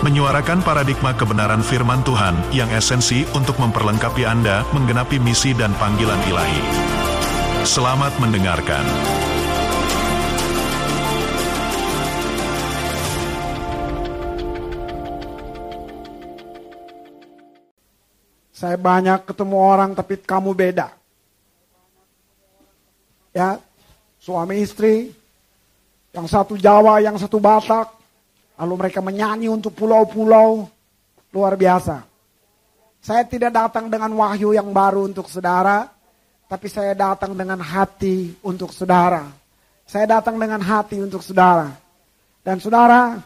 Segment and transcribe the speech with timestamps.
[0.00, 6.62] menyuarakan paradigma kebenaran firman Tuhan yang esensi untuk memperlengkapi Anda menggenapi misi dan panggilan ilahi.
[7.68, 8.80] Selamat mendengarkan.
[18.56, 20.88] Saya banyak ketemu orang tapi kamu beda.
[23.36, 23.60] Ya,
[24.16, 25.12] suami istri,
[26.16, 27.99] yang satu Jawa, yang satu Batak,
[28.60, 30.68] lalu mereka menyanyi untuk pulau-pulau,
[31.32, 32.04] luar biasa.
[33.00, 35.88] Saya tidak datang dengan wahyu yang baru untuk saudara,
[36.44, 39.24] tapi saya datang dengan hati untuk saudara.
[39.88, 41.72] Saya datang dengan hati untuk saudara.
[42.44, 43.16] Dan saudara,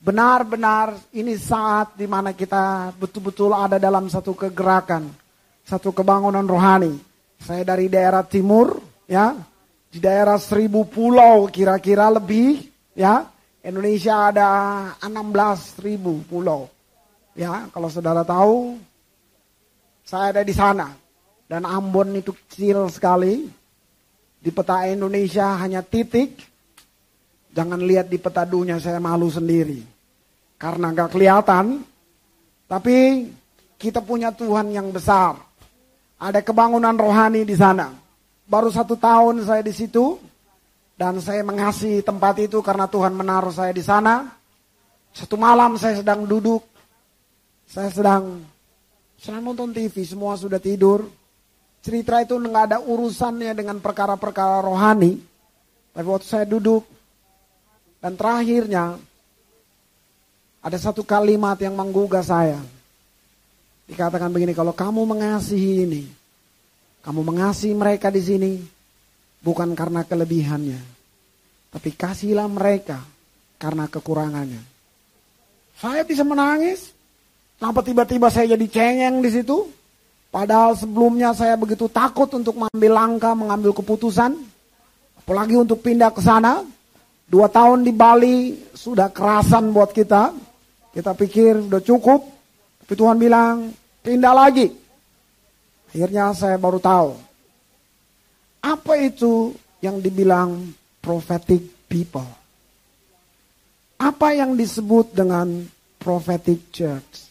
[0.00, 5.12] benar-benar ini saat di mana kita betul-betul ada dalam satu kegerakan,
[5.60, 6.96] satu kebangunan rohani.
[7.36, 9.36] Saya dari daerah timur, ya,
[9.92, 12.64] di daerah seribu pulau kira-kira lebih,
[12.96, 13.28] ya.
[13.60, 14.48] Indonesia ada
[15.04, 16.72] 16 ribu pulau.
[17.36, 18.80] Ya, kalau saudara tahu,
[20.04, 20.96] saya ada di sana.
[21.44, 23.46] Dan Ambon itu kecil sekali.
[24.40, 26.40] Di peta Indonesia hanya titik.
[27.52, 29.84] Jangan lihat di peta dunia saya malu sendiri.
[30.56, 31.84] Karena gak kelihatan.
[32.64, 33.28] Tapi
[33.76, 35.36] kita punya Tuhan yang besar.
[36.16, 37.92] Ada kebangunan rohani di sana.
[38.48, 40.29] Baru satu tahun saya di situ.
[41.00, 44.28] Dan saya mengasihi tempat itu karena Tuhan menaruh saya di sana.
[45.16, 46.60] Satu malam saya sedang duduk.
[47.64, 48.44] Saya sedang
[49.16, 51.08] sedang nonton TV, semua sudah tidur.
[51.80, 55.16] Cerita itu nggak ada urusannya dengan perkara-perkara rohani.
[55.96, 56.84] Tapi waktu saya duduk
[58.04, 59.00] dan terakhirnya
[60.60, 62.60] ada satu kalimat yang menggugah saya.
[63.88, 66.04] Dikatakan begini, kalau kamu mengasihi ini,
[67.00, 68.52] kamu mengasihi mereka di sini,
[69.40, 70.80] bukan karena kelebihannya,
[71.72, 73.00] tapi kasihlah mereka
[73.60, 74.62] karena kekurangannya.
[75.80, 76.92] Saya bisa menangis.
[77.60, 79.68] Kenapa tiba-tiba saya jadi cengeng di situ?
[80.32, 84.36] Padahal sebelumnya saya begitu takut untuk mengambil langkah, mengambil keputusan.
[85.20, 86.64] Apalagi untuk pindah ke sana.
[87.30, 90.32] Dua tahun di Bali sudah kerasan buat kita.
[90.92, 92.20] Kita pikir udah cukup.
[92.84, 93.70] Tapi Tuhan bilang,
[94.02, 94.66] pindah lagi.
[95.92, 97.29] Akhirnya saya baru tahu.
[98.60, 102.28] Apa itu yang dibilang prophetic people?
[104.00, 105.64] Apa yang disebut dengan
[106.00, 107.28] prophetic church?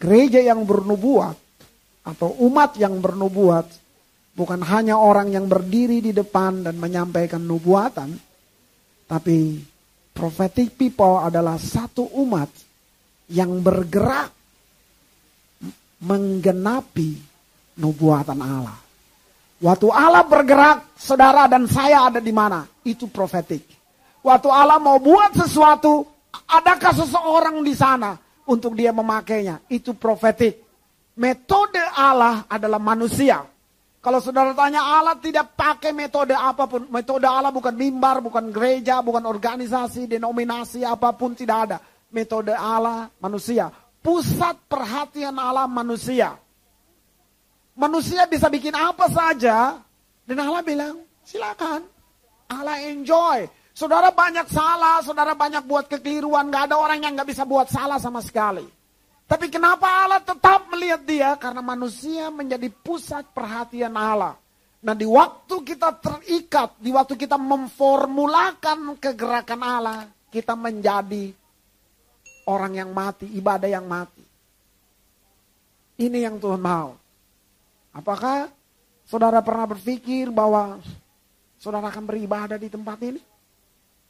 [0.00, 1.36] Gereja yang bernubuat
[2.02, 3.68] atau umat yang bernubuat
[4.32, 8.16] bukan hanya orang yang berdiri di depan dan menyampaikan nubuatan,
[9.06, 9.60] tapi
[10.16, 12.48] prophetic people adalah satu umat
[13.32, 14.32] yang bergerak
[16.02, 17.16] menggenapi
[17.78, 18.91] nubuatan Allah.
[19.62, 22.66] Waktu Allah bergerak, saudara dan saya ada di mana?
[22.82, 23.62] Itu profetik.
[24.18, 26.02] Waktu Allah mau buat sesuatu,
[26.50, 29.62] adakah seseorang di sana untuk dia memakainya?
[29.70, 30.58] Itu profetik.
[31.14, 33.46] Metode Allah adalah manusia.
[34.02, 36.90] Kalau saudara tanya Allah tidak pakai metode apa pun.
[36.90, 41.78] Metode Allah bukan mimbar, bukan gereja, bukan organisasi, denominasi apa pun tidak ada.
[42.10, 43.70] Metode Allah manusia.
[44.02, 46.34] Pusat perhatian Allah manusia.
[47.72, 49.80] Manusia bisa bikin apa saja.
[50.22, 51.84] Dan Allah bilang, silakan.
[52.52, 53.48] Allah enjoy.
[53.72, 56.52] Saudara banyak salah, saudara banyak buat kekeliruan.
[56.52, 58.64] Gak ada orang yang gak bisa buat salah sama sekali.
[59.24, 61.30] Tapi kenapa Allah tetap melihat dia?
[61.40, 64.36] Karena manusia menjadi pusat perhatian Allah.
[64.82, 71.32] Nah di waktu kita terikat, di waktu kita memformulakan kegerakan Allah, kita menjadi
[72.50, 74.20] orang yang mati, ibadah yang mati.
[76.02, 77.01] Ini yang Tuhan mau.
[77.92, 78.48] Apakah
[79.04, 80.80] saudara pernah berpikir bahwa
[81.60, 83.20] saudara akan beribadah di tempat ini?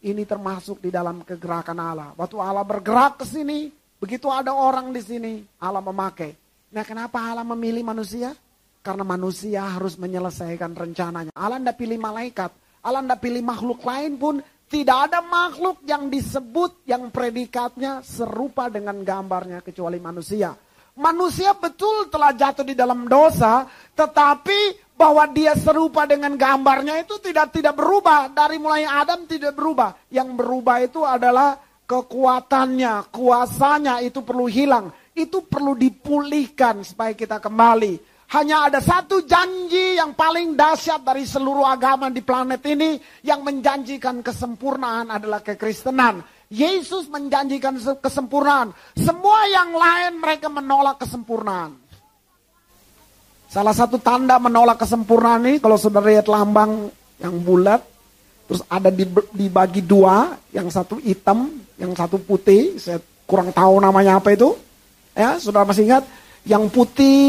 [0.02, 2.10] Ini termasuk di dalam kegerakan Allah.
[2.18, 3.70] Waktu Allah bergerak ke sini,
[4.02, 6.34] begitu ada orang di sini, Allah memakai.
[6.74, 8.34] Nah kenapa Allah memilih manusia?
[8.82, 11.30] Karena manusia harus menyelesaikan rencananya.
[11.38, 12.50] Allah tidak pilih malaikat,
[12.82, 14.36] Allah tidak pilih makhluk lain pun.
[14.72, 20.56] Tidak ada makhluk yang disebut yang predikatnya serupa dengan gambarnya kecuali manusia.
[20.92, 23.64] Manusia betul telah jatuh di dalam dosa,
[23.96, 29.96] tetapi bahwa dia serupa dengan gambarnya itu tidak tidak berubah dari mulai Adam tidak berubah.
[30.12, 31.56] Yang berubah itu adalah
[31.88, 34.92] kekuatannya, kuasanya itu perlu hilang.
[35.16, 38.12] Itu perlu dipulihkan supaya kita kembali.
[38.32, 42.96] Hanya ada satu janji yang paling dahsyat dari seluruh agama di planet ini
[43.28, 46.24] yang menjanjikan kesempurnaan adalah kekristenan.
[46.52, 48.76] Yesus menjanjikan kesempurnaan.
[48.92, 51.80] Semua yang lain mereka menolak kesempurnaan.
[53.48, 56.92] Salah satu tanda menolak kesempurnaan ini kalau saudara lihat lambang
[57.24, 57.80] yang bulat,
[58.44, 58.92] terus ada
[59.32, 64.52] dibagi dua, yang satu hitam, yang satu putih, saya kurang tahu namanya apa itu.
[65.16, 66.04] Ya, saudara masih ingat?
[66.44, 67.20] Yang putih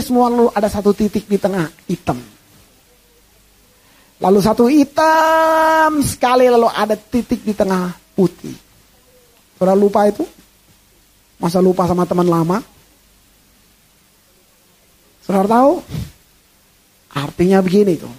[0.00, 2.16] semua lalu ada satu titik di tengah, hitam.
[4.22, 8.54] Lalu satu hitam sekali lalu ada titik di tengah putih.
[9.58, 10.22] Saudara lupa itu?
[11.42, 12.62] Masa lupa sama teman lama?
[15.26, 15.82] Saudara tahu?
[17.18, 18.14] Artinya begini tuh.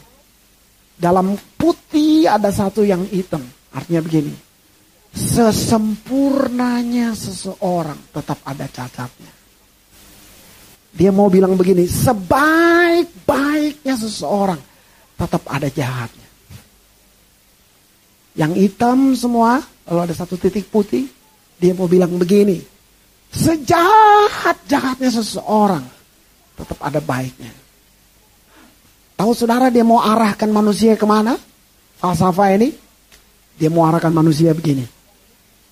[1.00, 3.48] Dalam putih ada satu yang hitam.
[3.72, 4.36] Artinya begini.
[5.16, 9.32] Sesempurnanya seseorang tetap ada cacatnya.
[10.94, 14.73] Dia mau bilang begini, sebaik-baiknya seseorang
[15.24, 16.28] tetap ada jahatnya.
[18.36, 21.08] Yang hitam semua, lalu ada satu titik putih,
[21.56, 22.60] dia mau bilang begini,
[23.32, 25.86] sejahat-jahatnya seseorang
[26.60, 27.56] tetap ada baiknya.
[29.16, 31.40] Tahu saudara dia mau arahkan manusia ke mana?
[32.02, 32.76] Falsafah ini,
[33.56, 34.84] dia mau arahkan manusia begini.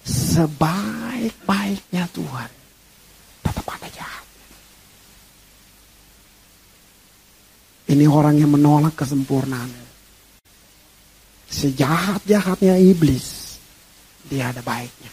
[0.06, 2.50] Sebaik-baiknya Tuhan,
[3.44, 4.24] tetap ada jahat.
[7.91, 9.67] Ini orang yang menolak kesempurnaan.
[11.51, 13.59] Sejahat-jahatnya iblis,
[14.31, 15.11] dia ada baiknya.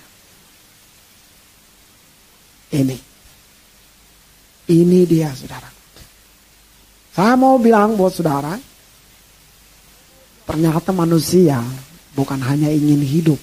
[2.70, 3.08] Ini
[4.68, 5.68] ini dia saudara.
[7.16, 8.54] Saya mau bilang buat saudara,
[10.44, 11.58] ternyata manusia
[12.12, 13.40] bukan hanya ingin hidup.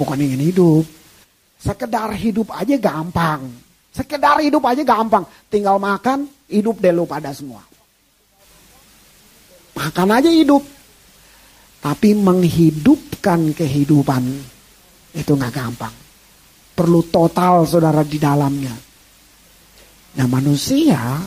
[0.00, 0.84] Bukan ingin hidup.
[1.60, 3.48] Sekedar hidup aja gampang.
[3.92, 5.24] Sekedar hidup aja gampang.
[5.48, 7.62] Tinggal makan, hidup deh lu pada semua.
[9.76, 10.64] Makan aja hidup.
[11.82, 14.24] Tapi menghidupkan kehidupan
[15.14, 15.94] itu nggak gampang.
[16.74, 18.74] Perlu total saudara di dalamnya.
[20.16, 21.20] Nah manusia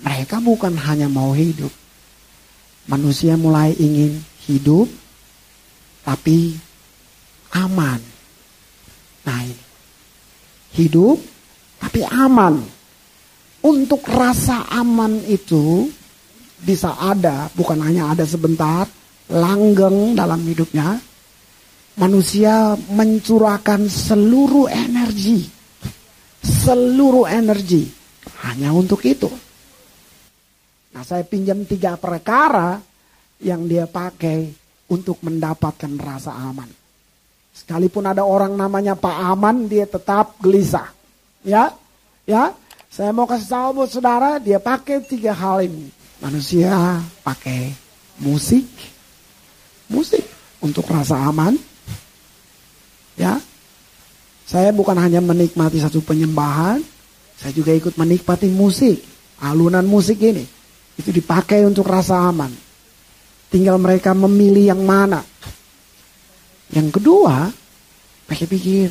[0.00, 1.70] mereka bukan hanya mau hidup.
[2.88, 4.18] Manusia mulai ingin
[4.48, 4.88] hidup
[6.02, 6.56] tapi
[7.54, 8.00] aman.
[9.28, 9.64] Nah ini.
[10.70, 11.18] Hidup
[11.78, 12.79] tapi aman.
[13.60, 15.92] Untuk rasa aman itu
[16.60, 18.88] bisa ada, bukan hanya ada sebentar,
[19.28, 20.96] langgeng dalam hidupnya.
[22.00, 25.44] Manusia mencurahkan seluruh energi.
[26.40, 27.84] Seluruh energi
[28.48, 29.28] hanya untuk itu.
[30.96, 32.80] Nah saya pinjam tiga perkara
[33.44, 34.48] yang dia pakai
[34.88, 36.68] untuk mendapatkan rasa aman.
[37.54, 40.88] Sekalipun ada orang namanya Pak Aman, dia tetap gelisah.
[41.44, 41.74] Ya,
[42.24, 42.56] ya.
[42.90, 45.94] Saya mau kasih tahu buat saudara, dia pakai tiga hal ini.
[46.18, 47.70] Manusia pakai
[48.18, 48.66] musik,
[49.86, 50.26] musik
[50.58, 51.54] untuk rasa aman.
[53.14, 53.38] Ya,
[54.42, 56.82] saya bukan hanya menikmati satu penyembahan,
[57.38, 58.98] saya juga ikut menikmati musik,
[59.38, 60.42] alunan musik ini.
[60.98, 62.50] Itu dipakai untuk rasa aman.
[63.54, 65.22] Tinggal mereka memilih yang mana.
[66.74, 67.54] Yang kedua,
[68.26, 68.90] pakai pikir,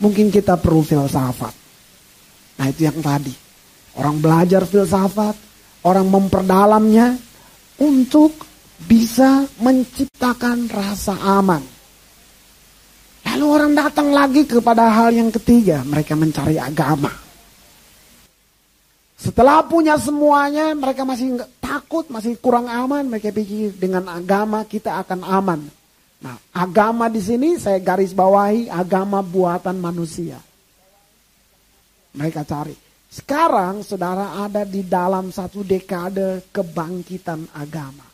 [0.00, 1.59] mungkin kita perlu filsafat.
[2.60, 3.32] Nah itu yang tadi.
[3.96, 5.32] Orang belajar filsafat,
[5.88, 7.16] orang memperdalamnya
[7.80, 8.36] untuk
[8.84, 11.64] bisa menciptakan rasa aman.
[13.24, 17.08] Lalu orang datang lagi kepada hal yang ketiga, mereka mencari agama.
[19.20, 23.04] Setelah punya semuanya, mereka masih takut, masih kurang aman.
[23.08, 25.60] Mereka pikir dengan agama kita akan aman.
[26.20, 30.40] Nah, agama di sini saya garis bawahi agama buatan manusia.
[32.16, 32.74] Mereka cari.
[33.10, 38.06] Sekarang saudara ada di dalam satu dekade kebangkitan agama.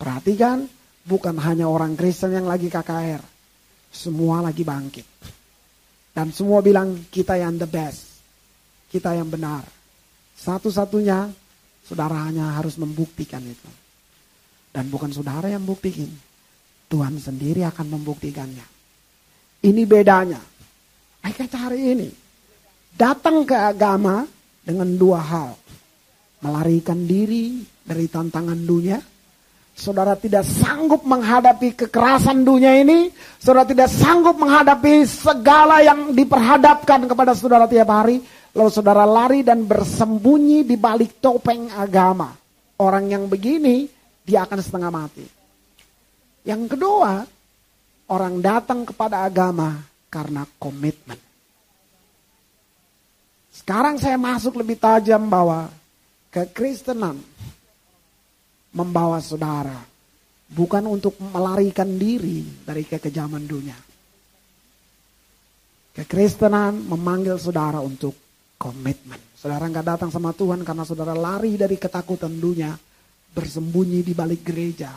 [0.00, 0.64] Perhatikan,
[1.04, 3.20] bukan hanya orang Kristen yang lagi KKR.
[3.92, 5.06] Semua lagi bangkit.
[6.16, 8.16] Dan semua bilang kita yang the best.
[8.88, 9.74] Kita yang benar
[10.34, 11.30] satu-satunya
[11.86, 13.70] saudara hanya harus membuktikan itu.
[14.74, 16.10] Dan bukan saudara yang buktikan.
[16.90, 18.66] Tuhan sendiri akan membuktikannya.
[19.64, 20.42] Ini bedanya.
[21.24, 22.08] Mereka cari ini.
[22.94, 24.24] Datang ke agama
[24.62, 25.50] dengan dua hal.
[26.42, 28.98] Melarikan diri dari tantangan dunia.
[29.74, 33.10] Saudara tidak sanggup menghadapi kekerasan dunia ini.
[33.42, 38.22] Saudara tidak sanggup menghadapi segala yang diperhadapkan kepada saudara tiap hari
[38.54, 42.30] Lalu saudara lari dan bersembunyi di balik topeng agama.
[42.78, 43.90] Orang yang begini,
[44.22, 45.26] dia akan setengah mati.
[46.46, 47.26] Yang kedua,
[48.14, 51.18] orang datang kepada agama karena komitmen.
[53.64, 55.72] Sekarang saya masuk lebih tajam bahwa
[56.28, 57.16] kekristenan
[58.76, 59.80] membawa saudara
[60.52, 63.78] bukan untuk melarikan diri dari kekejaman dunia.
[65.96, 68.12] Kekristenan memanggil saudara untuk
[68.60, 69.16] komitmen.
[69.32, 72.76] Saudara nggak datang sama Tuhan karena saudara lari dari ketakutan dunia,
[73.32, 74.92] bersembunyi di balik gereja,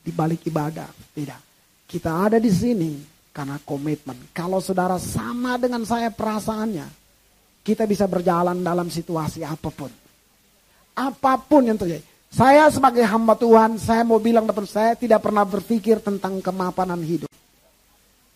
[0.00, 0.88] di balik ibadah.
[1.12, 1.40] Tidak.
[1.84, 2.96] Kita ada di sini
[3.36, 4.32] karena komitmen.
[4.32, 7.07] Kalau saudara sama dengan saya perasaannya,
[7.68, 9.92] kita bisa berjalan dalam situasi apa pun.
[10.96, 12.00] Apa pun yang terjadi.
[12.32, 17.28] Saya sebagai hamba Tuhan, saya mau bilang depan saya tidak pernah berpikir tentang kemapanan hidup.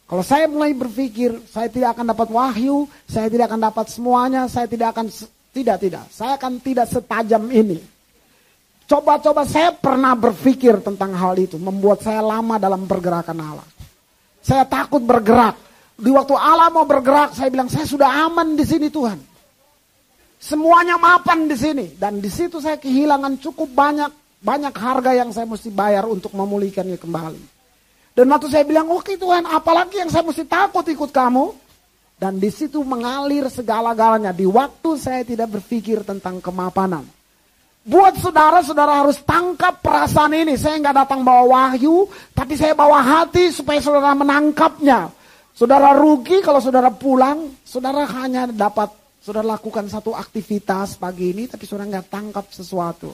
[0.05, 4.69] Kalau saya mulai berpikir, saya tidak akan dapat wahyu, saya tidak akan dapat semuanya, saya
[4.69, 5.09] tidak akan,
[5.57, 6.05] tidak, tidak.
[6.13, 7.81] Saya akan tidak setajam ini.
[8.85, 13.69] Coba-coba saya pernah berpikir tentang hal itu, membuat saya lama dalam pergerakan Allah.
[14.45, 15.72] Saya takut bergerak.
[16.03, 19.23] Di waktu Allah mau bergerak, saya bilang saya sudah aman di sini Tuhan.
[20.43, 24.11] Semuanya mapan di sini dan di situ saya kehilangan cukup banyak
[24.43, 27.43] banyak harga yang saya mesti bayar untuk memulihkannya kembali.
[28.19, 31.55] Dan waktu saya bilang, oke okay, Tuhan, apalagi yang saya mesti takut ikut kamu?
[32.19, 34.35] Dan di situ mengalir segala-galanya.
[34.35, 37.07] Di waktu saya tidak berpikir tentang kemapanan.
[37.83, 40.55] Buat saudara-saudara harus tangkap perasaan ini.
[40.59, 45.22] Saya nggak datang bawa wahyu, tapi saya bawa hati supaya saudara menangkapnya.
[45.53, 48.89] Saudara rugi kalau saudara pulang, saudara hanya dapat,
[49.21, 53.13] saudara lakukan satu aktivitas pagi ini, tapi saudara nggak tangkap sesuatu.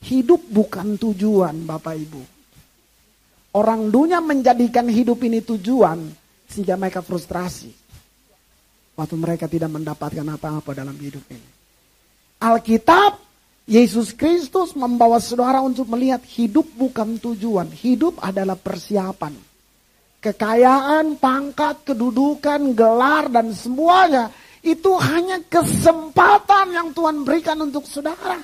[0.00, 2.22] Hidup bukan tujuan Bapak Ibu.
[3.52, 6.08] Orang dunia menjadikan hidup ini tujuan,
[6.48, 7.68] sehingga mereka frustrasi.
[8.96, 11.48] Waktu mereka tidak mendapatkan apa-apa dalam hidup ini.
[12.40, 13.20] Alkitab,
[13.68, 17.68] Yesus Kristus membawa saudara untuk melihat hidup bukan tujuan.
[17.68, 19.47] Hidup adalah persiapan
[20.18, 24.30] kekayaan, pangkat, kedudukan, gelar, dan semuanya
[24.62, 28.42] itu hanya kesempatan yang Tuhan berikan untuk saudara.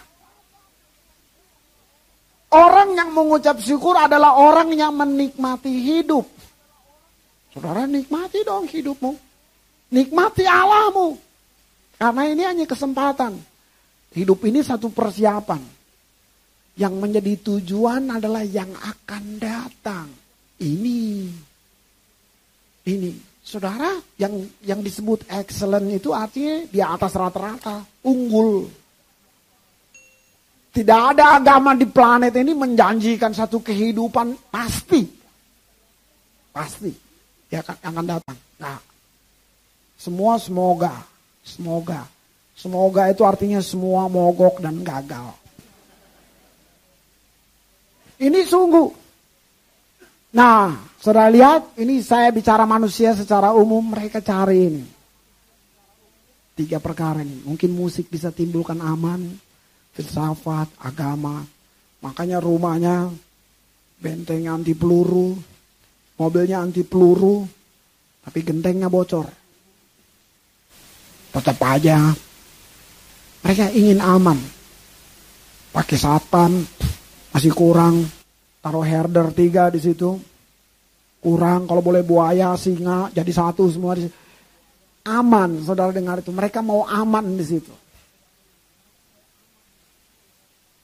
[2.54, 6.22] Orang yang mengucap syukur adalah orang yang menikmati hidup.
[7.50, 9.10] Saudara nikmati dong hidupmu.
[9.90, 11.18] Nikmati Allahmu.
[11.98, 13.34] Karena ini hanya kesempatan.
[14.14, 15.58] Hidup ini satu persiapan.
[16.78, 20.06] Yang menjadi tujuan adalah yang akan datang.
[20.62, 21.26] Ini
[22.88, 23.12] ini.
[23.44, 28.64] Saudara, yang yang disebut excellent itu artinya di atas rata-rata, unggul.
[30.74, 35.04] Tidak ada agama di planet ini menjanjikan satu kehidupan pasti.
[36.50, 36.90] Pasti.
[37.52, 38.38] Ya akan, akan datang.
[38.58, 38.80] Nah,
[40.00, 41.04] semua semoga.
[41.44, 42.08] Semoga.
[42.56, 45.36] Semoga itu artinya semua mogok dan gagal.
[48.18, 49.03] Ini sungguh.
[50.34, 50.74] Nah,
[51.04, 54.84] Saudara lihat, ini saya bicara manusia secara umum, mereka cari ini.
[56.56, 57.44] Tiga perkara ini.
[57.44, 59.36] Mungkin musik bisa timbulkan aman,
[59.92, 61.44] filsafat, agama.
[62.00, 63.12] Makanya rumahnya
[64.00, 65.36] benteng anti peluru,
[66.16, 67.44] mobilnya anti peluru,
[68.24, 69.28] tapi gentengnya bocor.
[71.36, 72.16] Tetap aja
[73.44, 74.40] mereka ingin aman.
[75.68, 76.64] Pakai satpan
[77.28, 78.08] masih kurang,
[78.64, 80.16] taruh herder tiga di situ.
[81.20, 84.16] Kurang kalau boleh buaya singa jadi satu semua di situ.
[85.04, 86.32] aman saudara dengar itu.
[86.32, 87.74] Mereka mau aman di situ.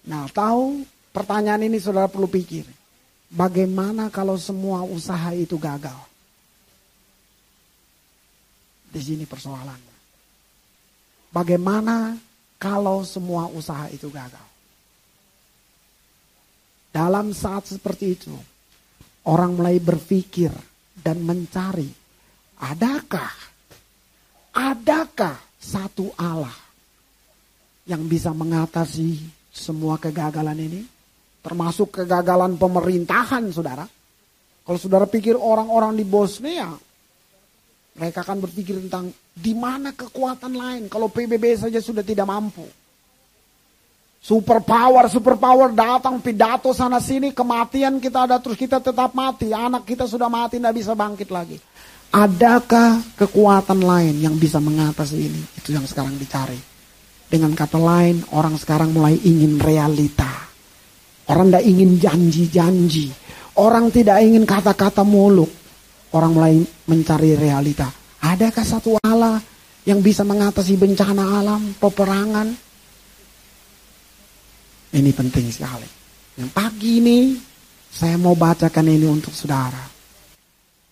[0.04, 2.68] Nah tahu pertanyaan ini saudara perlu pikir.
[3.32, 5.96] Bagaimana kalau semua usaha itu gagal?
[8.92, 9.90] Di sini persoalannya
[11.30, 12.18] bagaimana
[12.58, 14.49] kalau semua usaha itu gagal
[16.90, 18.34] dalam saat seperti itu
[19.30, 20.50] orang mulai berpikir
[21.00, 21.88] dan mencari,
[22.60, 23.32] adakah,
[24.52, 26.54] adakah satu Allah
[27.86, 30.82] yang bisa mengatasi semua kegagalan ini?
[31.40, 33.88] Termasuk kegagalan pemerintahan, saudara.
[34.60, 36.68] Kalau saudara pikir orang-orang di Bosnia,
[37.96, 42.68] mereka akan berpikir tentang di mana kekuatan lain kalau PBB saja sudah tidak mampu.
[44.20, 49.48] Super power, super power datang pidato sana sini, kematian kita ada terus kita tetap mati.
[49.48, 51.56] Anak kita sudah mati, tidak bisa bangkit lagi.
[52.12, 55.40] Adakah kekuatan lain yang bisa mengatasi ini?
[55.56, 56.60] Itu yang sekarang dicari.
[57.32, 60.28] Dengan kata lain, orang sekarang mulai ingin realita.
[61.32, 63.08] Orang tidak ingin janji-janji.
[63.56, 65.48] Orang tidak ingin kata-kata muluk.
[66.12, 66.60] Orang mulai
[66.90, 67.88] mencari realita.
[68.20, 69.40] Adakah satu Allah
[69.88, 72.69] yang bisa mengatasi bencana alam, peperangan,
[74.90, 75.86] ini penting sekali.
[76.34, 77.18] Yang pagi ini
[77.90, 79.82] saya mau bacakan ini untuk saudara.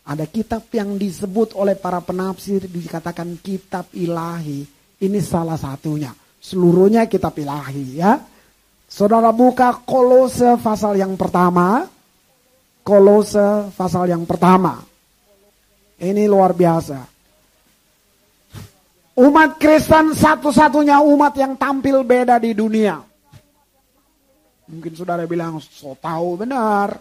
[0.08, 4.64] Ada kitab yang disebut oleh para penafsir dikatakan kitab ilahi
[4.98, 6.10] Ini salah satunya.
[6.42, 8.18] Seluruhnya kita pilahi ya.
[8.88, 11.86] Saudara buka kolose pasal yang pertama.
[12.82, 14.82] Kolose pasal yang pertama.
[16.02, 16.98] Ini luar biasa.
[19.18, 23.07] Umat Kristen satu-satunya umat yang tampil beda di dunia.
[24.68, 27.00] Mungkin saudara bilang, so tahu benar.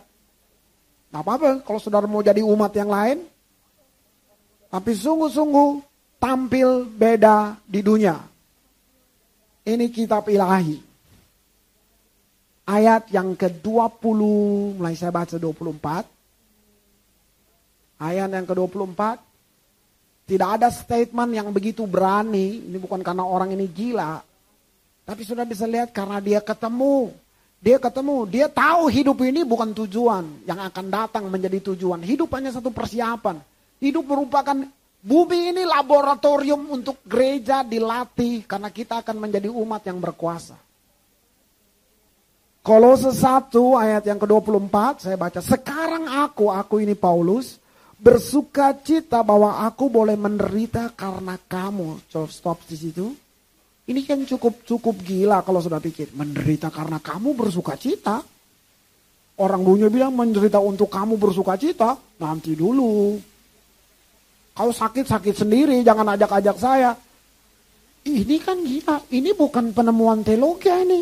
[1.07, 3.27] Tidak apa-apa kalau saudara mau jadi umat yang lain.
[4.67, 5.83] Tapi sungguh-sungguh
[6.19, 8.15] tampil beda di dunia.
[9.67, 10.79] Ini kitab ilahi.
[12.67, 14.19] Ayat yang ke-20,
[14.75, 16.07] mulai saya baca 24.
[17.99, 19.01] Ayat yang ke-24.
[20.27, 22.67] Tidak ada statement yang begitu berani.
[22.67, 24.19] Ini bukan karena orang ini gila.
[25.07, 27.15] Tapi sudah bisa lihat karena dia ketemu.
[27.57, 32.05] Dia ketemu, dia tahu hidup ini bukan tujuan yang akan datang menjadi tujuan.
[32.05, 33.41] Hidup hanya satu persiapan.
[33.81, 34.57] Hidup merupakan
[35.01, 40.53] bumi ini laboratorium untuk gereja dilatih karena kita akan menjadi umat yang berkuasa.
[42.61, 43.49] Kolose 1
[43.79, 44.75] ayat yang ke-24
[45.07, 45.39] saya baca.
[45.39, 47.57] Sekarang aku, aku ini Paulus,
[47.95, 52.05] bersuka cita bahwa aku boleh menderita karena kamu.
[52.11, 53.15] Coba stop di situ.
[53.87, 56.11] Ini kan cukup cukup gila kalau sudah pikir.
[56.11, 58.19] Menderita karena kamu bersuka cita.
[59.39, 61.95] Orang dunia bilang menderita untuk kamu bersuka cita.
[62.19, 63.15] Nanti dulu.
[64.51, 66.91] Kau sakit-sakit sendiri, jangan ajak-ajak saya.
[68.03, 71.01] Ini kan gila, ini bukan penemuan teologi ini.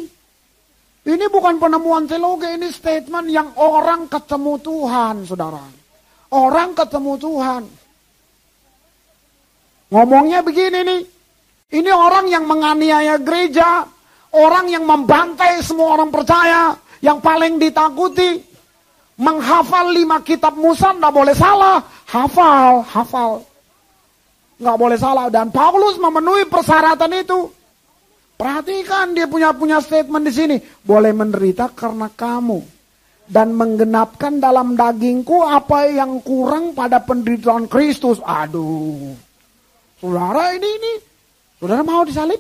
[1.06, 5.64] Ini bukan penemuan teologi, ini statement yang orang ketemu Tuhan, saudara.
[6.34, 7.64] Orang ketemu Tuhan.
[9.94, 11.15] Ngomongnya begini nih.
[11.72, 13.86] Ini orang yang menganiaya gereja.
[14.36, 16.78] Orang yang membantai semua orang percaya.
[17.02, 18.44] Yang paling ditakuti.
[19.16, 21.80] Menghafal lima kitab Musa tidak boleh salah.
[22.06, 23.32] Hafal, hafal.
[24.60, 25.28] Nggak boleh salah.
[25.32, 27.48] Dan Paulus memenuhi persyaratan itu.
[28.36, 30.58] Perhatikan dia punya punya statement di sini.
[30.84, 32.60] Boleh menderita karena kamu
[33.26, 38.22] dan menggenapkan dalam dagingku apa yang kurang pada penderitaan Kristus.
[38.22, 39.16] Aduh.
[39.98, 40.94] Saudara ini ini.
[41.66, 42.38] Saudara mau disalib?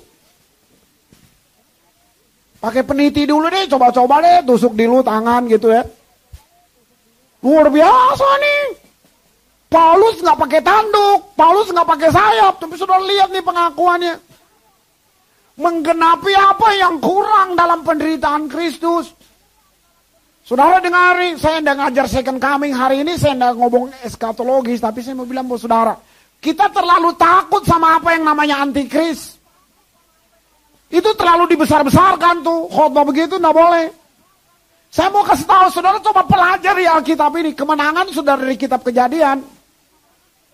[2.61, 5.81] Pakai peniti dulu deh, coba-coba deh, tusuk dulu tangan gitu ya.
[7.41, 8.61] Luar biasa nih.
[9.65, 14.13] Paulus nggak pakai tanduk, Paulus nggak pakai sayap, tapi sudah lihat nih pengakuannya.
[15.57, 19.09] Menggenapi apa yang kurang dalam penderitaan Kristus.
[20.45, 25.17] Saudara dengari, saya tidak ngajar second coming hari ini, saya tidak ngomong eskatologis, tapi saya
[25.17, 25.97] mau bilang buat saudara,
[26.45, 29.41] kita terlalu takut sama apa yang namanya antikris.
[30.93, 33.89] Itu terlalu dibesar-besarkan tuh, khotbah begitu tidak boleh.
[34.93, 39.41] Saya mau kasih tahu saudara coba pelajari Alkitab ini, kemenangan sudah dari kitab kejadian.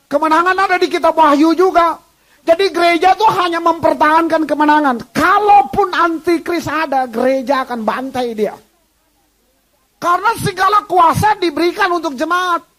[0.07, 1.99] Kemenangan ada di kitab Wahyu juga.
[2.41, 5.11] Jadi gereja tuh hanya mempertahankan kemenangan.
[5.11, 8.55] Kalaupun antikris ada, gereja akan bantai dia.
[10.01, 12.70] Karena segala kuasa diberikan untuk jemaat.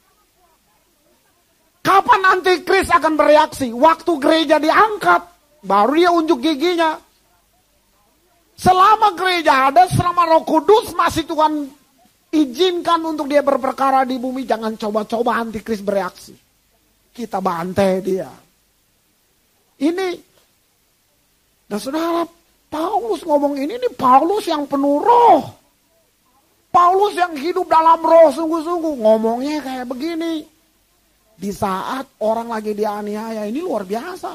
[1.83, 3.75] Kapan antikris akan bereaksi?
[3.75, 5.23] Waktu gereja diangkat,
[5.67, 6.95] baru dia unjuk giginya.
[8.55, 11.67] Selama gereja ada, selama roh kudus masih Tuhan
[12.31, 14.47] izinkan untuk dia berperkara di bumi.
[14.47, 16.39] Jangan coba-coba antikris bereaksi.
[17.11, 18.31] Kita bantai dia.
[19.83, 20.09] Ini,
[21.67, 22.23] dan saudara,
[22.71, 25.43] Paulus ngomong ini, ini Paulus yang penuh roh.
[26.71, 30.52] Paulus yang hidup dalam roh sungguh-sungguh ngomongnya kayak begini.
[31.43, 34.33] Di saat orang lagi dianiaya ini luar biasa.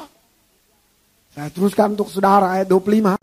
[1.32, 3.16] Saya teruskan untuk saudara ayat 25.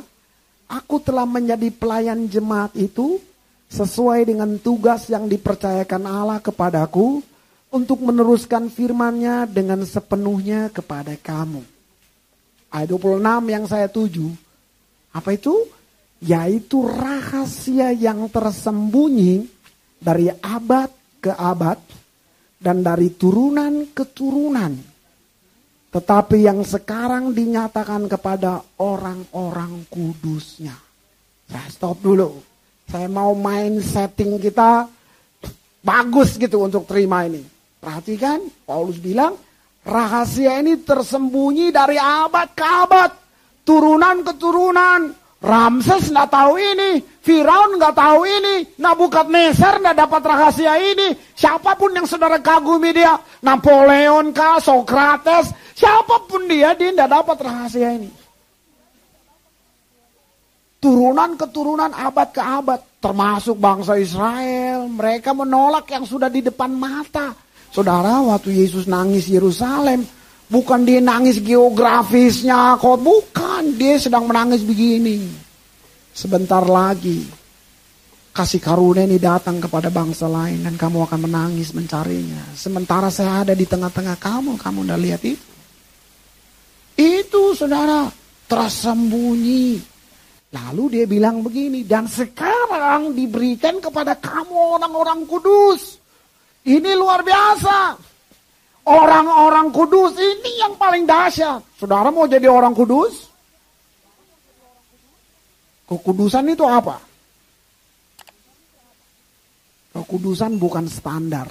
[0.65, 3.21] Aku telah menjadi pelayan jemaat itu
[3.69, 7.21] sesuai dengan tugas yang dipercayakan Allah kepadaku
[7.69, 11.61] untuk meneruskan firman-Nya dengan sepenuhnya kepada kamu.
[12.73, 14.33] Ayat 26 yang saya tuju.
[15.13, 15.53] Apa itu?
[16.23, 19.45] yaitu rahasia yang tersembunyi
[19.99, 21.77] dari abad ke abad
[22.65, 24.73] dan dari turunan ke turunan.
[25.93, 30.73] Tetapi yang sekarang dinyatakan kepada orang-orang kudusnya.
[31.45, 32.41] Saya stop dulu.
[32.89, 34.89] Saya mau main setting kita
[35.85, 37.45] bagus gitu untuk terima ini.
[37.77, 39.37] Perhatikan, Paulus bilang,
[39.85, 43.11] rahasia ini tersembunyi dari abad ke abad.
[43.61, 46.91] Turunan ke turunan, Ramses nggak tahu ini,
[47.25, 51.17] Firaun nggak tahu ini, Nabukadnezar nggak dapat rahasia ini.
[51.33, 57.37] Siapa pun yang saudara kagumi dia, Napoleon kah, Socrates, siapa pun dia, dia nggak dapat
[57.41, 58.13] rahasia ini.
[60.77, 67.33] Turunan keturunan abad ke abad, termasuk bangsa Israel, mereka menolak yang sudah di depan mata.
[67.73, 70.05] Saudara, waktu Yesus nangis Yerusalem,
[70.45, 73.81] Bukan dia nangis geografisnya, kok bukan.
[73.81, 75.44] Dia sedang menangis begini.
[76.15, 77.27] Sebentar lagi
[78.31, 82.55] kasih karunia ini datang kepada bangsa lain dan kamu akan menangis mencarinya.
[82.55, 85.43] Sementara saya ada di tengah-tengah kamu, kamu udah lihat itu.
[86.95, 88.07] Itu saudara
[88.47, 89.91] tersembunyi.
[90.55, 95.99] Lalu dia bilang begini, dan sekarang diberikan kepada kamu orang-orang kudus.
[96.63, 97.99] Ini luar biasa.
[98.87, 101.59] Orang-orang kudus ini yang paling dahsyat.
[101.75, 103.34] Saudara mau jadi orang kudus?
[105.85, 106.97] Kekudusan itu apa?
[109.93, 111.47] Kekudusan bukan standar.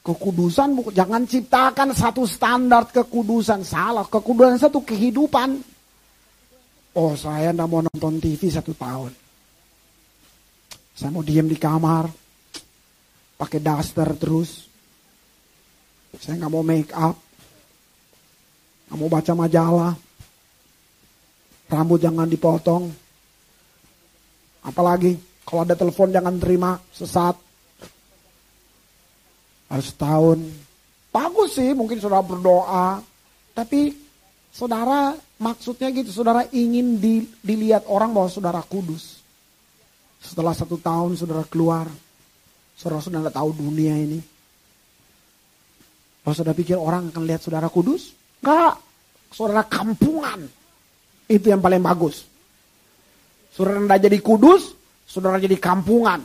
[0.00, 4.04] Kekudusan jangan ciptakan satu standar kekudusan salah.
[4.04, 5.60] Kekudusan satu kehidupan.
[6.96, 9.12] Oh saya tidak mau nonton TV satu tahun.
[10.96, 12.10] Saya mau diam di kamar,
[13.40, 14.68] pakai daster terus.
[16.20, 17.16] Saya nggak mau make up,
[18.90, 19.94] nggak mau baca majalah,
[21.70, 22.90] rambut jangan dipotong.
[24.66, 27.38] Apalagi kalau ada telepon jangan terima sesat.
[29.70, 30.38] Harus tahun.
[31.14, 32.98] Bagus sih mungkin saudara berdoa.
[33.54, 33.94] Tapi
[34.50, 36.10] saudara maksudnya gitu.
[36.10, 39.22] Saudara ingin di, dilihat orang bahwa saudara kudus.
[40.20, 41.86] Setelah satu tahun saudara keluar.
[42.74, 44.20] Saudara sudah tahu dunia ini.
[46.20, 48.12] Kalau saudara pikir orang akan lihat saudara kudus?
[48.42, 48.76] Enggak.
[49.32, 50.59] Saudara kampungan.
[51.30, 52.26] Itu yang paling bagus.
[53.54, 54.74] Saudara tidak jadi kudus,
[55.06, 56.18] saudara jadi kampungan.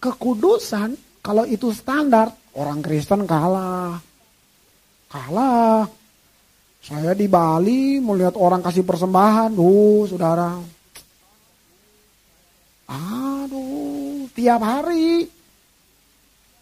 [0.00, 4.00] Kekudusan, kalau itu standar, orang Kristen kalah.
[5.12, 5.84] Kalah.
[6.80, 10.56] Saya di Bali melihat orang kasih persembahan, uh saudara.
[12.88, 15.28] Aduh, tiap hari.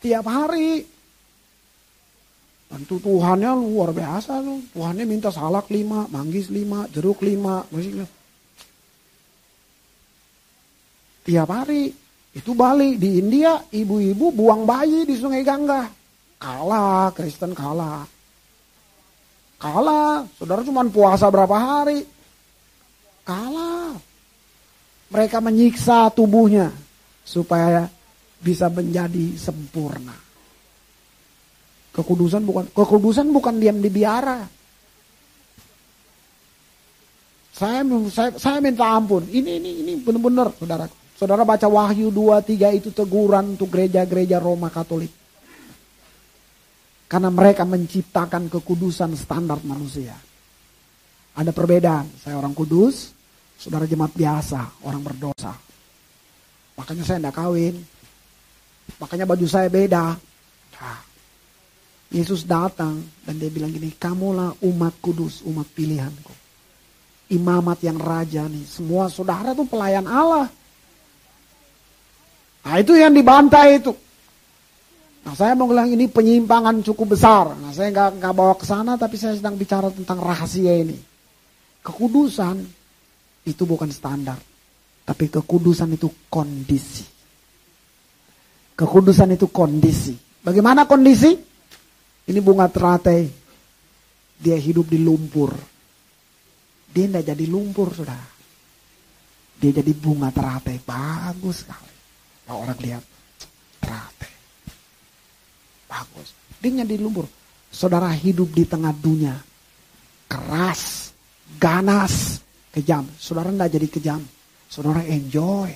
[0.03, 0.93] Tiap hari
[2.74, 4.58] Tentu Tuhannya luar biasa loh.
[4.74, 7.62] Tuhannya minta salak lima, manggis lima, jeruk lima.
[11.22, 11.94] Tiap hari.
[12.34, 12.98] Itu Bali.
[12.98, 15.87] Di India ibu-ibu buang bayi di sungai Gangga.
[16.42, 18.02] Kalah, Kristen kalah.
[19.62, 20.26] Kalah.
[20.34, 22.02] Saudara cuma puasa berapa hari.
[23.22, 23.94] Kalah.
[25.14, 26.74] Mereka menyiksa tubuhnya.
[27.22, 27.87] Supaya
[28.42, 30.23] bisa menjadi sempurna.
[31.94, 34.42] Kekudusan bukan kekudusan bukan diam di biara.
[37.54, 39.22] Saya, saya saya minta ampun.
[39.30, 40.90] Ini ini ini benar-benar Saudara.
[41.14, 45.14] Saudara baca Wahyu 2 3 itu teguran untuk gereja-gereja Roma Katolik.
[47.07, 50.18] Karena mereka menciptakan kekudusan standar manusia.
[51.38, 52.11] Ada perbedaan.
[52.18, 53.14] Saya orang kudus,
[53.54, 55.54] saudara jemaat biasa, orang berdosa.
[56.74, 57.74] Makanya saya tidak kawin.
[58.98, 60.18] Makanya baju saya beda.
[60.74, 60.98] Nah,
[62.14, 66.31] Yesus datang dan dia bilang gini, kamulah umat kudus, umat pilihanku.
[67.35, 70.46] Imamat yang raja nih, semua saudara tuh pelayan Allah.
[72.62, 73.90] Nah itu yang dibantai itu.
[75.27, 77.50] Nah saya mau bilang ini penyimpangan cukup besar.
[77.59, 80.94] Nah saya nggak nggak bawa ke sana, tapi saya sedang bicara tentang rahasia ini.
[81.83, 82.62] Kekudusan
[83.42, 84.38] itu bukan standar,
[85.03, 87.03] tapi kekudusan itu kondisi.
[88.79, 90.14] Kekudusan itu kondisi.
[90.44, 91.54] Bagaimana kondisi?
[92.24, 93.28] Ini bunga teratai.
[94.40, 95.52] Dia hidup di lumpur.
[96.94, 98.24] Dia tidak jadi lumpur, sudah.
[99.60, 100.80] Dia jadi bunga teratai.
[100.82, 101.92] Bagus sekali.
[102.44, 103.04] Kalau orang lihat,
[103.80, 104.32] teratai.
[105.88, 106.28] Bagus.
[106.60, 107.28] Dia jadi lumpur.
[107.74, 109.34] Saudara hidup di tengah dunia.
[110.30, 111.12] Keras,
[111.58, 113.04] ganas, kejam.
[113.18, 114.20] Saudara tidak jadi kejam.
[114.70, 115.70] Saudara enjoy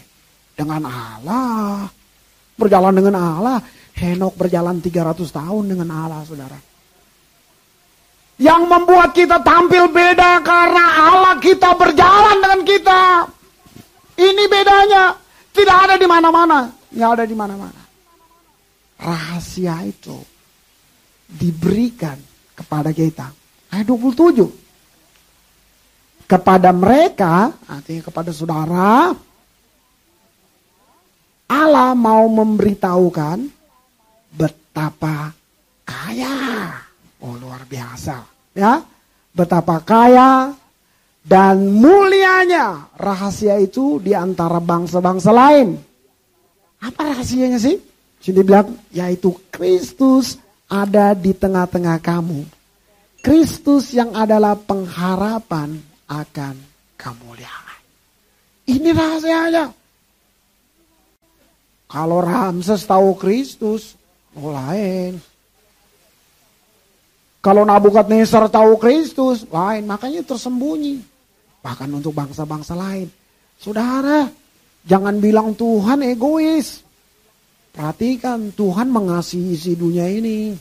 [0.54, 1.90] dengan Allah.
[2.58, 3.58] Berjalan dengan Allah.
[3.98, 6.54] Henok berjalan 300 tahun dengan Allah, saudara.
[8.38, 13.02] Yang membuat kita tampil beda karena Allah kita berjalan dengan kita.
[14.14, 15.18] Ini bedanya.
[15.50, 16.70] Tidak ada di mana-mana.
[16.70, 17.82] Tidak ada di mana-mana.
[19.02, 20.14] Rahasia itu
[21.26, 22.14] diberikan
[22.54, 23.26] kepada kita.
[23.74, 24.46] Ayat 27.
[26.30, 29.10] Kepada mereka, artinya kepada saudara,
[31.50, 33.57] Allah mau memberitahukan
[34.38, 35.34] betapa
[35.82, 36.70] kaya.
[37.18, 38.22] Oh luar biasa.
[38.54, 38.86] Ya,
[39.34, 40.54] betapa kaya
[41.26, 45.74] dan mulianya rahasia itu di antara bangsa-bangsa lain.
[46.78, 47.82] Apa rahasianya sih?
[48.22, 50.38] Sini bilang, yaitu Kristus
[50.70, 52.46] ada di tengah-tengah kamu.
[53.18, 55.74] Kristus yang adalah pengharapan
[56.06, 56.54] akan
[56.94, 57.80] kemuliaan.
[58.68, 59.66] Ini rahasianya.
[61.88, 63.97] Kalau Ramses tahu Kristus,
[64.38, 65.18] Oh lain.
[67.42, 69.86] Kalau Nabukadnezar tahu Kristus, lain.
[69.86, 71.02] Makanya tersembunyi.
[71.62, 73.10] Bahkan untuk bangsa-bangsa lain.
[73.58, 74.30] Saudara,
[74.86, 76.86] jangan bilang Tuhan egois.
[77.74, 80.54] Perhatikan, Tuhan mengasihi isi dunia ini.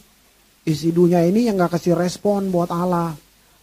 [0.66, 3.14] Isi dunia ini yang gak kasih respon buat Allah.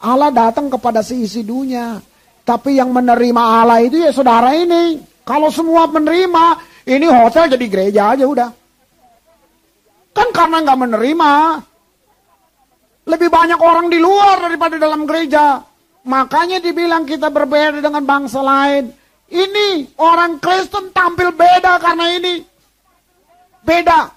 [0.02, 1.98] Allah datang kepada si isi dunia.
[2.44, 5.00] Tapi yang menerima Allah itu ya saudara ini.
[5.24, 8.63] Kalau semua menerima, ini hotel jadi gereja aja udah.
[10.14, 11.32] Kan karena nggak menerima.
[13.04, 15.60] Lebih banyak orang di luar daripada dalam gereja.
[16.06, 18.88] Makanya dibilang kita berbeda dengan bangsa lain.
[19.28, 22.44] Ini orang Kristen tampil beda karena ini.
[23.64, 24.12] Beda.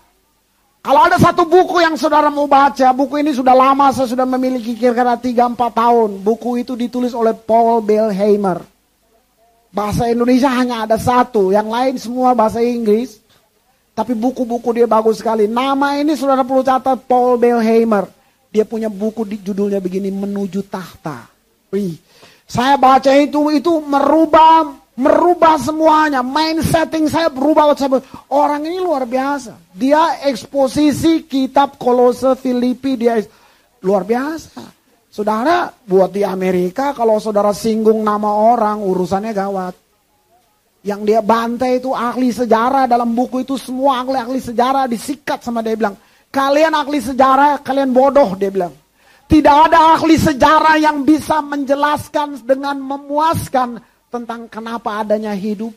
[0.87, 4.71] Kalau ada satu buku yang saudara mau baca, buku ini sudah lama, saya sudah memiliki
[4.71, 6.09] kira-kira 3-4 tahun.
[6.23, 8.63] Buku itu ditulis oleh Paul Belheimer.
[9.67, 13.19] Bahasa Indonesia hanya ada satu, yang lain semua bahasa Inggris.
[13.97, 15.49] Tapi buku-buku dia bagus sekali.
[15.49, 18.05] Nama ini saudara perlu catat Paul Belheimer.
[18.53, 21.25] Dia punya buku di judulnya begini Menuju Tahta.
[21.73, 21.97] Wih,
[22.45, 26.21] saya baca itu itu merubah merubah semuanya.
[26.21, 27.73] Main setting saya berubah.
[28.29, 29.57] Orang ini luar biasa.
[29.73, 33.17] Dia eksposisi kitab Kolose Filipi dia
[33.81, 34.61] luar biasa.
[35.09, 39.86] Saudara, buat di Amerika kalau saudara singgung nama orang urusannya gawat.
[40.87, 45.75] Yang dia bantai itu ahli sejarah dalam buku itu semua ahli-ahli sejarah disikat sama dia
[45.75, 45.99] bilang.
[46.31, 48.71] Kalian ahli sejarah, kalian bodoh dia bilang.
[49.27, 55.75] Tidak ada ahli sejarah yang bisa menjelaskan dengan memuaskan tentang kenapa adanya hidup.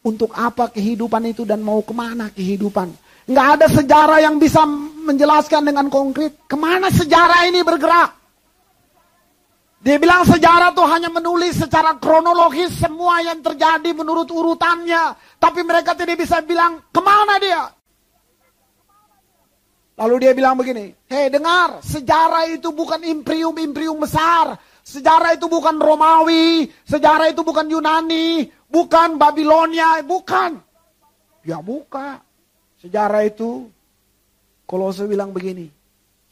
[0.00, 2.88] Untuk apa kehidupan itu dan mau ke mana kehidupan.
[3.28, 4.64] Nggak ada sejarah yang bisa
[5.04, 6.40] menjelaskan dengan konkret.
[6.48, 8.21] Ke mana sejarah ini bergerak.
[9.82, 15.18] Dia bilang sejarah tuh hanya menulis secara kronologis semua yang terjadi menurut urutannya.
[15.42, 17.66] Tapi mereka tidak bisa bilang ke mana dia.
[19.98, 24.56] Lalu dia bilang begini, hei dengar, sejarah itu bukan imperium-imperium besar.
[24.82, 30.58] Sejarah itu bukan Romawi, sejarah itu bukan Yunani, bukan Babilonia, bukan.
[31.42, 32.18] Ya buka.
[32.82, 33.70] Sejarah itu,
[34.66, 35.70] kalau saya bilang begini,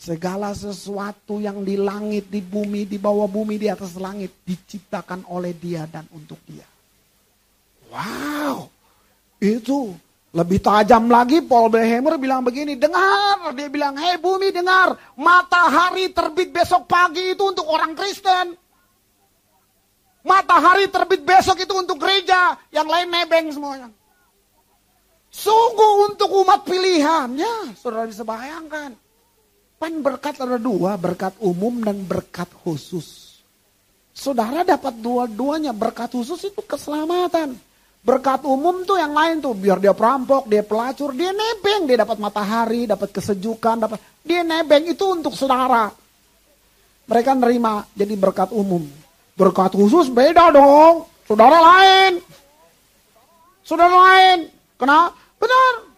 [0.00, 5.52] Segala sesuatu yang di langit, di bumi, di bawah bumi, di atas langit diciptakan oleh
[5.52, 6.64] dia dan untuk dia.
[7.92, 8.72] Wow,
[9.44, 9.92] itu
[10.32, 16.48] lebih tajam lagi Paul Behemer bilang begini, dengar, dia bilang, hei bumi dengar, matahari terbit
[16.48, 18.56] besok pagi itu untuk orang Kristen.
[20.24, 23.92] Matahari terbit besok itu untuk gereja, yang lain nebeng semuanya.
[25.28, 28.96] Sungguh untuk umat pilihannya, saudara bisa bayangkan.
[29.80, 33.40] Pan berkat ada dua, berkat umum dan berkat khusus.
[34.12, 37.56] Saudara dapat dua-duanya, berkat khusus itu keselamatan.
[38.04, 42.20] Berkat umum tuh yang lain tuh, biar dia perampok, dia pelacur, dia nebeng, dia dapat
[42.20, 45.88] matahari, dapat kesejukan, dapat dia nebeng itu untuk saudara.
[47.08, 48.84] Mereka nerima jadi berkat umum.
[49.32, 52.20] Berkat khusus beda dong, saudara lain.
[53.64, 54.44] Saudara lain,
[54.76, 55.16] kenapa?
[55.40, 55.89] Benar,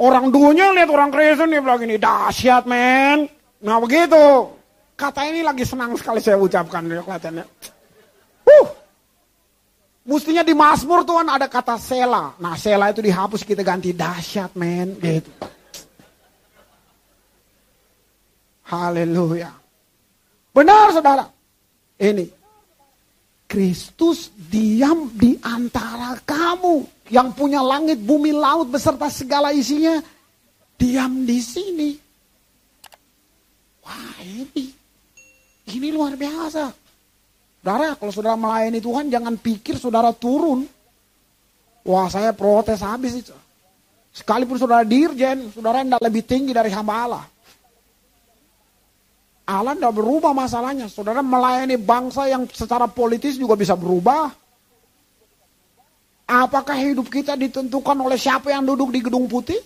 [0.00, 3.28] Orang dunia lihat orang Kristen dia bilang ini dahsyat men.
[3.60, 4.48] Nah begitu.
[4.96, 7.44] Kata ini lagi senang sekali saya ucapkan ya kelihatannya.
[8.48, 8.68] Uh.
[10.08, 12.32] Mestinya di Mazmur tuan ada kata sela.
[12.40, 15.28] Nah sela itu dihapus kita ganti dahsyat men gitu.
[18.72, 19.52] Haleluya.
[20.56, 21.28] Benar saudara.
[22.00, 22.39] Ini.
[23.50, 29.98] Kristus diam di antara kamu yang punya langit, bumi, laut beserta segala isinya
[30.78, 31.90] diam di sini.
[33.82, 34.70] Wah ini,
[35.66, 36.70] ini luar biasa.
[37.58, 40.62] Saudara, kalau saudara melayani Tuhan jangan pikir saudara turun.
[41.82, 43.34] Wah saya protes habis itu.
[44.14, 47.24] Sekalipun saudara dirjen, saudara tidak lebih tinggi dari hamba Allah.
[49.50, 50.86] Allah tidak berubah masalahnya.
[50.86, 54.30] Saudara melayani bangsa yang secara politis juga bisa berubah.
[56.30, 59.58] Apakah hidup kita ditentukan oleh siapa yang duduk di gedung putih?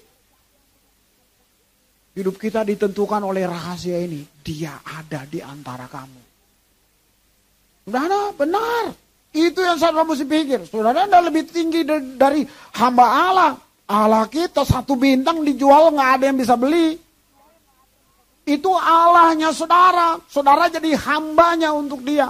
[2.16, 4.24] Hidup kita ditentukan oleh rahasia ini.
[4.40, 6.22] Dia ada di antara kamu.
[7.84, 8.96] Saudara, benar.
[9.34, 10.64] Itu yang saudara mesti pikir.
[10.64, 11.84] Saudara anda lebih tinggi
[12.16, 12.48] dari
[12.80, 13.52] hamba Allah.
[13.84, 16.96] Allah kita satu bintang dijual nggak ada yang bisa beli.
[18.44, 20.20] Itu Allahnya saudara.
[20.28, 22.28] Saudara jadi hambanya untuk dia.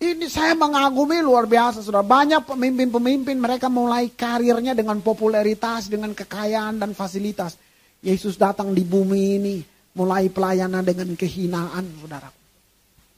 [0.00, 6.80] Ini saya mengagumi luar biasa, sudah banyak pemimpin-pemimpin mereka mulai karirnya dengan popularitas, dengan kekayaan
[6.80, 7.60] dan fasilitas.
[8.00, 9.60] Yesus datang di bumi ini,
[10.00, 12.32] mulai pelayanan dengan kehinaan, saudara.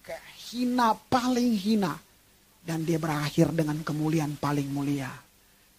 [0.02, 1.94] Kehina paling hina.
[2.62, 5.10] Dan dia berakhir dengan kemuliaan paling mulia.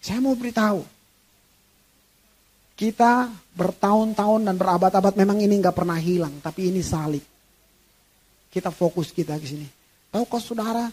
[0.00, 0.84] Saya mau beritahu,
[2.74, 7.22] Kita bertahun-tahun dan berabad-abad memang ini nggak pernah hilang, tapi ini salib.
[8.50, 9.66] Kita fokus kita ke sini.
[10.10, 10.90] Tahu kok saudara,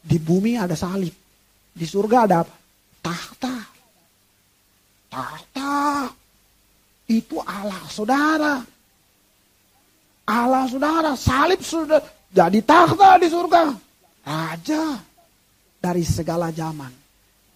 [0.00, 1.12] di bumi ada salib,
[1.72, 2.54] di surga ada apa?
[3.00, 3.56] Tahta.
[5.08, 5.72] Tahta.
[7.08, 8.54] Itu Allah saudara.
[10.28, 12.00] Allah saudara, salib sudah
[12.32, 13.62] jadi tahta di surga.
[14.22, 14.96] Raja
[15.82, 16.92] dari segala zaman.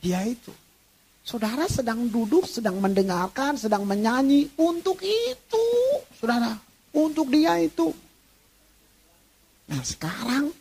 [0.03, 0.66] Dia itu.
[1.27, 5.67] Saudara sedang duduk, sedang mendengarkan, sedang menyanyi untuk itu.
[6.23, 6.55] Saudara,
[6.95, 7.91] untuk dia itu.
[9.67, 10.55] Nah sekarang,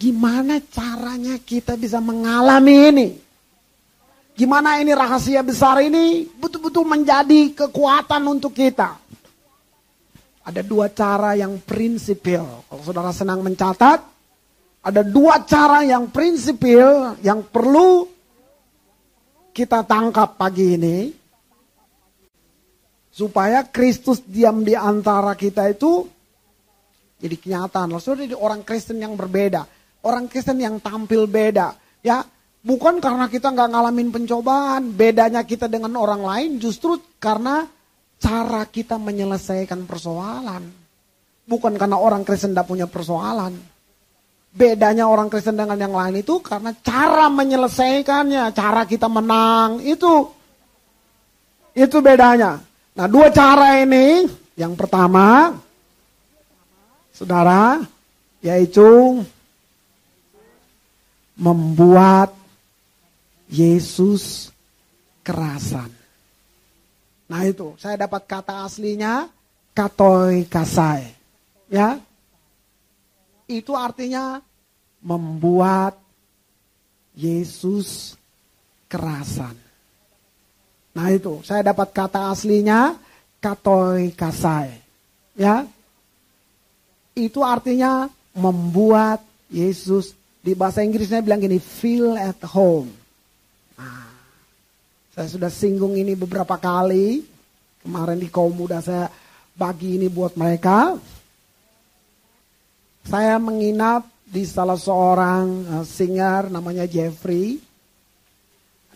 [0.00, 3.08] gimana caranya kita bisa mengalami ini?
[4.32, 8.96] Gimana ini rahasia besar ini betul-betul menjadi kekuatan untuk kita.
[10.48, 12.40] Ada dua cara yang prinsipil.
[12.72, 14.00] Kalau saudara senang mencatat,
[14.80, 18.08] ada dua cara yang prinsipil yang perlu
[19.50, 20.96] kita tangkap pagi ini.
[23.10, 26.08] Supaya Kristus diam di antara kita itu
[27.20, 27.92] jadi kenyataan.
[27.92, 29.68] Lalu jadi orang Kristen yang berbeda.
[30.00, 31.76] Orang Kristen yang tampil beda.
[32.00, 32.24] Ya,
[32.64, 34.96] bukan karena kita nggak ngalamin pencobaan.
[34.96, 37.68] Bedanya kita dengan orang lain justru karena
[38.16, 40.64] cara kita menyelesaikan persoalan.
[41.44, 43.52] Bukan karena orang Kristen tidak punya persoalan.
[44.50, 50.26] Bedanya orang Kristen dengan yang lain itu karena cara menyelesaikannya, cara kita menang itu.
[51.70, 52.58] Itu bedanya.
[52.98, 54.26] Nah dua cara ini,
[54.58, 55.54] yang pertama,
[57.14, 57.78] saudara,
[58.42, 59.22] yaitu
[61.38, 62.34] membuat
[63.46, 64.50] Yesus
[65.22, 65.88] kerasan.
[67.30, 69.30] Nah itu, saya dapat kata aslinya,
[69.70, 71.14] katoi kasai.
[71.70, 72.02] Ya,
[73.50, 74.38] itu artinya
[75.02, 75.98] membuat
[77.18, 78.14] Yesus
[78.86, 79.58] kerasan.
[80.94, 82.94] Nah itu, saya dapat kata aslinya
[83.42, 84.78] katoi kasai.
[85.34, 85.66] Ya.
[87.14, 92.88] Itu artinya membuat Yesus di bahasa Inggrisnya bilang gini, feel at home.
[93.74, 94.08] Nah,
[95.10, 97.26] saya sudah singgung ini beberapa kali.
[97.80, 99.10] Kemarin di kaum muda saya
[99.56, 100.94] bagi ini buat mereka.
[103.06, 107.58] Saya menginap di salah seorang uh, singer namanya Jeffrey.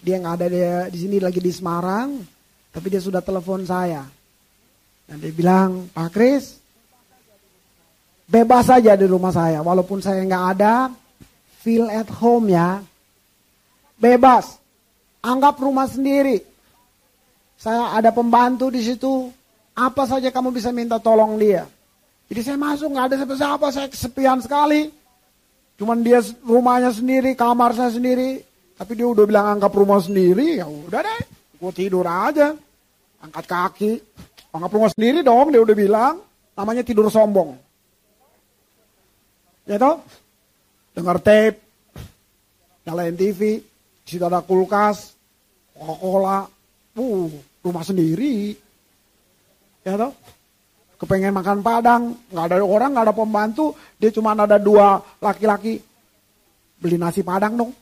[0.05, 2.21] Dia nggak ada dia di sini lagi di Semarang,
[2.69, 4.05] tapi dia sudah telepon saya.
[5.09, 6.61] Dan dia bilang, Pak Kris,
[8.29, 10.93] bebas saja di rumah saya, walaupun saya nggak ada,
[11.65, 12.85] feel at home ya.
[13.97, 14.61] Bebas,
[15.25, 16.45] anggap rumah sendiri.
[17.57, 19.33] Saya ada pembantu di situ,
[19.73, 21.65] apa saja kamu bisa minta tolong dia.
[22.29, 24.89] Jadi saya masuk nggak ada siapa-siapa, saya kesepian sekali.
[25.77, 28.41] Cuman dia rumahnya sendiri, kamar saya sendiri.
[28.75, 31.23] Tapi dia udah bilang anggap rumah sendiri, ya udah deh,
[31.63, 32.51] gue tidur aja,
[33.23, 33.93] angkat kaki,
[34.51, 35.55] anggap rumah sendiri dong.
[35.55, 36.15] Dia udah bilang,
[36.59, 37.55] namanya tidur sombong.
[39.65, 40.03] Ya toh,
[40.93, 41.63] dengar tape,
[42.85, 43.63] nyalain TV,
[44.05, 45.17] di situ ada kulkas,
[45.73, 46.45] Coca-Cola,
[46.99, 47.31] uh,
[47.65, 48.53] rumah sendiri.
[49.87, 50.13] Ya toh,
[51.05, 55.77] kepengen makan padang, nggak ada orang, nggak ada pembantu, dia cuma ada dua laki-laki,
[56.81, 57.73] beli nasi padang dong.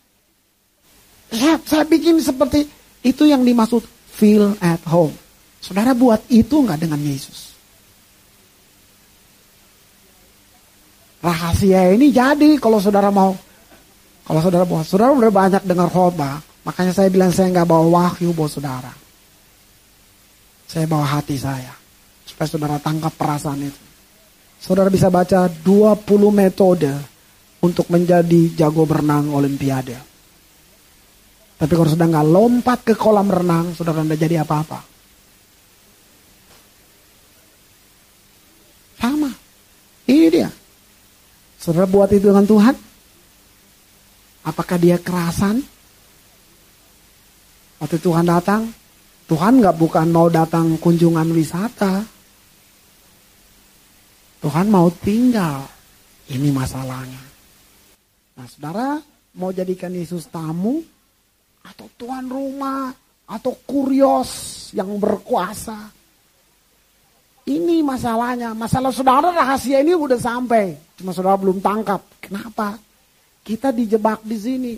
[1.31, 2.67] Saya, saya bikin seperti
[3.07, 5.15] itu yang dimaksud feel at home.
[5.63, 7.55] Saudara buat itu nggak dengan Yesus?
[11.23, 13.39] Rahasia ini jadi kalau saudara mau,
[14.27, 18.35] kalau saudara buat, saudara udah banyak dengar khotbah, makanya saya bilang saya nggak bawa wahyu
[18.35, 18.91] buat saudara.
[20.67, 21.82] Saya bawa hati saya.
[22.43, 23.83] Supaya saudara tangkap perasaan itu.
[24.59, 26.03] Saudara bisa baca 20
[26.35, 26.91] metode
[27.63, 29.95] untuk menjadi jago berenang olimpiade.
[31.55, 34.83] Tapi kalau sudah nggak lompat ke kolam renang, saudara tidak jadi apa-apa.
[38.99, 39.31] Sama.
[40.11, 40.51] Ini dia.
[41.63, 42.75] Saudara buat itu dengan Tuhan.
[44.43, 45.63] Apakah dia kerasan?
[47.79, 48.67] Waktu Tuhan datang,
[49.31, 52.12] Tuhan nggak bukan mau datang kunjungan wisata.
[54.43, 55.63] Tuhan mau tinggal.
[56.27, 57.23] Ini masalahnya.
[58.35, 58.99] Nah saudara
[59.39, 60.83] mau jadikan Yesus tamu
[61.63, 62.91] atau tuan rumah
[63.31, 64.31] atau kurios
[64.75, 65.95] yang berkuasa.
[67.47, 68.55] Ini masalahnya.
[68.55, 70.75] Masalah saudara rahasia ini udah sampai.
[70.99, 72.03] Cuma saudara belum tangkap.
[72.23, 72.79] Kenapa?
[73.43, 74.75] Kita dijebak di sini.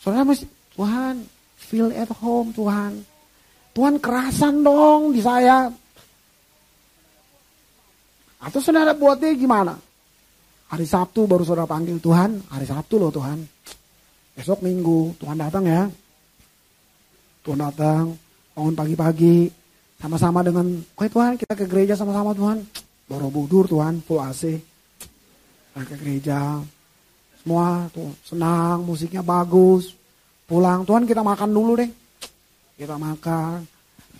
[0.00, 1.20] Saudara masih, Tuhan,
[1.60, 3.04] feel at home Tuhan.
[3.76, 5.68] Tuhan kerasan dong di saya.
[8.40, 9.74] Atau saudara buatnya gimana?
[10.66, 13.38] Hari Sabtu baru saudara panggil Tuhan, hari Sabtu loh Tuhan.
[14.36, 15.88] Besok minggu Tuhan datang ya.
[17.46, 18.18] Tuhan datang,
[18.52, 19.46] bangun pagi-pagi,
[20.02, 20.66] sama-sama dengan,
[20.98, 22.60] oke Tuhan kita ke gereja sama-sama Tuhan.
[23.06, 24.58] Borobudur Tuhan, full AC.
[25.78, 26.58] Nah, ke gereja,
[27.40, 29.94] semua tuh senang, musiknya bagus.
[30.44, 31.90] Pulang, Tuhan kita makan dulu deh.
[32.76, 33.62] Kita makan.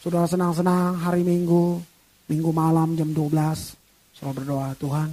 [0.01, 1.83] Sudah senang-senang hari Minggu,
[2.31, 3.76] Minggu malam jam 12.
[4.17, 5.09] Selalu berdoa, Tuhan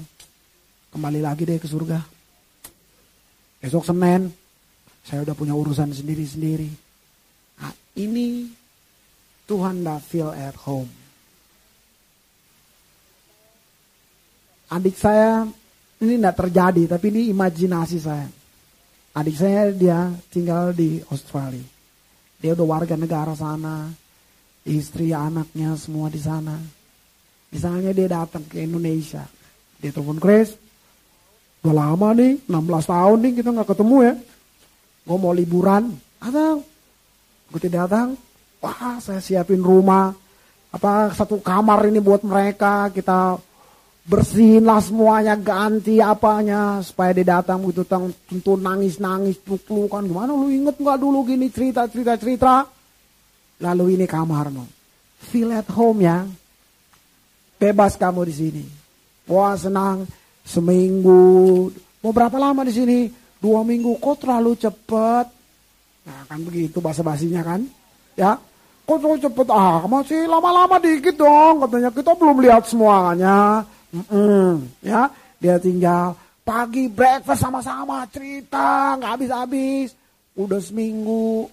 [0.96, 2.00] kembali lagi deh ke surga.
[3.60, 4.32] Besok Senin,
[5.04, 6.72] saya udah punya urusan sendiri-sendiri.
[7.60, 8.48] Nah, ini
[9.44, 10.88] Tuhan dah feel at home.
[14.72, 15.46] Adik saya
[16.00, 18.28] ini tidak terjadi, tapi ini imajinasi saya.
[19.14, 21.64] Adik saya dia tinggal di Australia.
[22.42, 23.92] Dia udah warga negara sana.
[24.64, 26.56] Istri, anaknya semua di sana.
[27.54, 29.22] Misalnya dia datang ke Indonesia.
[29.78, 30.58] Dia telepon Chris.
[31.62, 34.14] Udah lama nih, 16 tahun nih kita nggak ketemu ya.
[35.06, 35.94] Gue mau liburan.
[36.18, 36.66] Datang.
[37.54, 38.18] Gue tidak datang.
[38.58, 40.12] Wah saya siapin rumah.
[40.74, 42.90] Apa satu kamar ini buat mereka.
[42.90, 43.38] Kita
[44.04, 50.36] bersihin lah semuanya, ganti apanya supaya dia datang begitu tentu nangis nangis peluk kan gimana
[50.36, 52.68] lu inget nggak dulu gini cerita cerita cerita
[53.64, 54.68] lalu ini kamar no
[55.24, 56.28] feel at home ya
[57.64, 58.66] bebas kamu di sini.
[59.32, 60.04] Wah senang
[60.44, 61.72] seminggu.
[62.04, 63.00] Mau berapa lama di sini?
[63.40, 63.96] Dua minggu.
[64.04, 65.26] Kok terlalu cepet?
[66.04, 67.64] Nah kan begitu bahasa basinya kan?
[68.20, 68.36] Ya?
[68.84, 71.64] Kok terlalu cepet ah masih lama-lama dikit dong.
[71.64, 73.64] Katanya kita belum lihat semuanya.
[73.94, 75.06] Mm-mm, ya,
[75.38, 79.94] dia tinggal pagi breakfast sama-sama cerita nggak habis-habis.
[80.34, 81.46] Udah seminggu,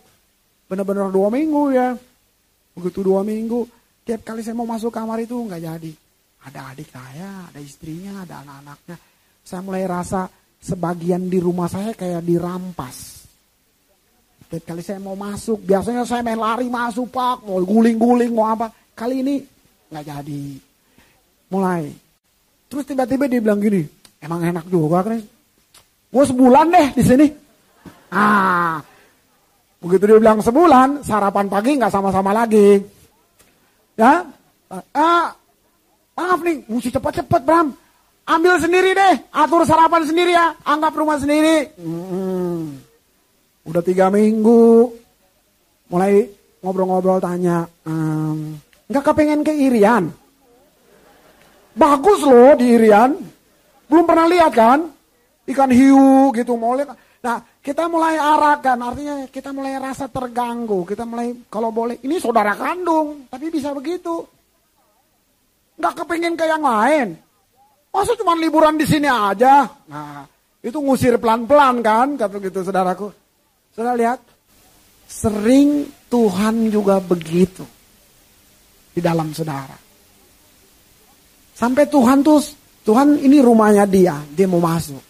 [0.65, 1.93] bener-bener dua minggu ya.
[2.73, 3.69] Begitu dua minggu,
[4.09, 5.93] tiap kali saya mau masuk kamar itu nggak jadi.
[6.41, 8.97] Ada adik saya, ada istrinya, ada anak-anaknya.
[9.45, 10.28] Saya mulai rasa
[10.61, 13.28] sebagian di rumah saya kayak dirampas.
[14.51, 18.72] Tiap kali saya mau masuk, biasanya saya main lari masuk pak, mau guling-guling, mau apa.
[18.99, 19.36] Kali ini
[19.93, 20.43] nggak jadi.
[21.51, 22.11] Mulai
[22.70, 23.82] Terus tiba-tiba dia bilang gini,
[24.22, 25.18] emang enak juga kan?
[26.07, 27.26] Gue sebulan deh di sini.
[28.14, 28.78] Ah,
[29.82, 32.78] begitu dia bilang sebulan, sarapan pagi nggak sama-sama lagi.
[33.99, 34.22] Ya,
[34.70, 35.34] ah,
[36.21, 37.73] maaf nih, mesti cepat-cepat Bram.
[38.29, 41.73] Ambil sendiri deh, atur sarapan sendiri ya, anggap rumah sendiri.
[41.81, 42.77] Hmm.
[43.64, 44.93] Udah tiga minggu,
[45.89, 46.29] mulai
[46.61, 50.12] ngobrol-ngobrol tanya, ehm, nggak kepengen ke Irian?
[51.75, 53.16] Bagus loh di Irian.
[53.89, 54.87] Belum pernah lihat kan?
[55.49, 56.79] Ikan hiu gitu mau.
[57.21, 60.87] Nah kita mulai arahkan, artinya kita mulai rasa terganggu.
[60.87, 64.23] Kita mulai kalau boleh, ini saudara kandung, tapi bisa begitu.
[65.81, 67.16] Gak kepingin ke yang lain.
[67.91, 69.66] Masa cuma liburan di sini aja?
[69.89, 70.28] Nah
[70.61, 73.09] itu ngusir pelan-pelan kan, kata gitu saudaraku.
[73.72, 74.20] Saudara lihat,
[75.09, 77.64] sering Tuhan juga begitu
[78.93, 79.74] di dalam saudara.
[81.57, 82.41] Sampai Tuhan tuh,
[82.85, 85.01] Tuhan ini rumahnya dia, dia mau masuk.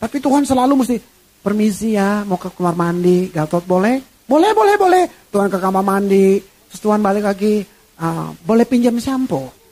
[0.00, 0.96] Tapi Tuhan selalu mesti,
[1.44, 4.00] permisi ya, mau ke kamar mandi, Gatot boleh?
[4.24, 5.04] Boleh, boleh, boleh.
[5.28, 7.64] Tuhan ke kamar mandi, terus Tuhan balik lagi,
[8.00, 9.65] uh, boleh pinjam shampoo?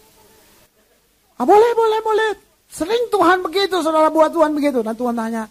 [1.35, 2.31] Ah, boleh, boleh, boleh.
[2.71, 4.83] Sering Tuhan begitu, saudara buat Tuhan begitu.
[4.83, 5.47] Dan Tuhan tanya,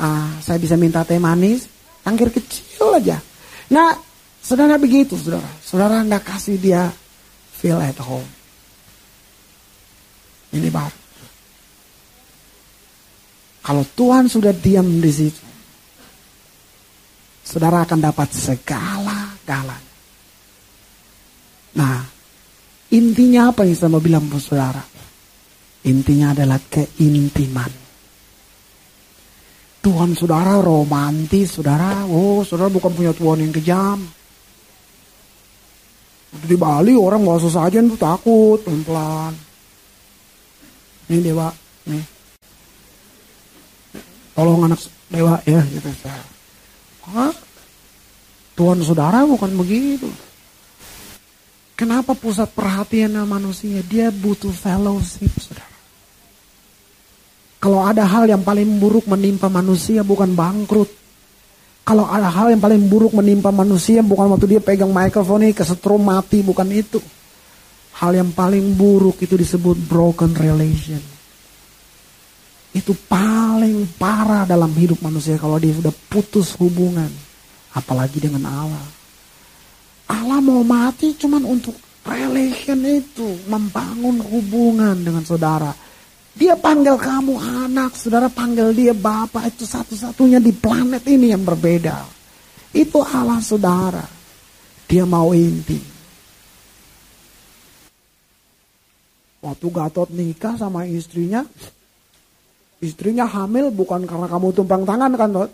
[0.00, 1.68] ah, saya bisa minta teh manis,
[2.04, 3.20] tangkir kecil aja.
[3.72, 3.92] Nah,
[4.40, 5.48] saudara begitu, saudara.
[5.60, 6.88] Saudara nggak kasih dia
[7.52, 8.28] feel at home.
[10.48, 10.96] Ini baru.
[13.68, 15.44] Kalau Tuhan sudah diam di situ,
[17.44, 19.92] saudara akan dapat segala galanya.
[21.76, 22.00] Nah,
[22.88, 24.97] intinya apa yang saya mau bilang saudara?
[25.88, 27.72] Intinya adalah keintiman.
[29.80, 32.04] Tuhan saudara romantis, saudara.
[32.04, 33.98] Oh, saudara bukan punya Tuhan yang kejam.
[36.28, 39.32] Di Bali orang nggak usah saja tuh takut, pelan-pelan.
[41.08, 41.48] Ini dewa,
[41.88, 42.04] nih.
[44.36, 45.88] Tolong anak dewa ya gitu.
[47.08, 47.32] Hah?
[48.60, 50.10] Tuhan saudara bukan begitu.
[51.78, 53.80] Kenapa pusat perhatian manusia?
[53.86, 55.67] Dia butuh fellowship, saudara.
[57.58, 60.90] Kalau ada hal yang paling buruk menimpa manusia bukan bangkrut.
[61.82, 66.04] Kalau ada hal yang paling buruk menimpa manusia bukan waktu dia pegang microphone ini kesetrum
[66.04, 67.00] mati, bukan itu.
[67.98, 71.02] Hal yang paling buruk itu disebut broken relation.
[72.70, 77.10] Itu paling parah dalam hidup manusia kalau dia sudah putus hubungan.
[77.74, 78.86] Apalagi dengan Allah.
[80.08, 81.74] Allah mau mati cuman untuk
[82.06, 83.48] relation itu.
[83.50, 85.74] Membangun hubungan dengan saudara.
[86.38, 87.34] Dia panggil kamu
[87.66, 89.50] anak, saudara panggil dia bapak.
[89.50, 92.06] Itu satu-satunya di planet ini yang berbeda.
[92.70, 94.06] Itu Allah saudara.
[94.86, 95.82] Dia mau intim.
[99.42, 101.42] Waktu Gatot nikah sama istrinya,
[102.78, 105.50] istrinya hamil bukan karena kamu tumpang tangan kan, Tot?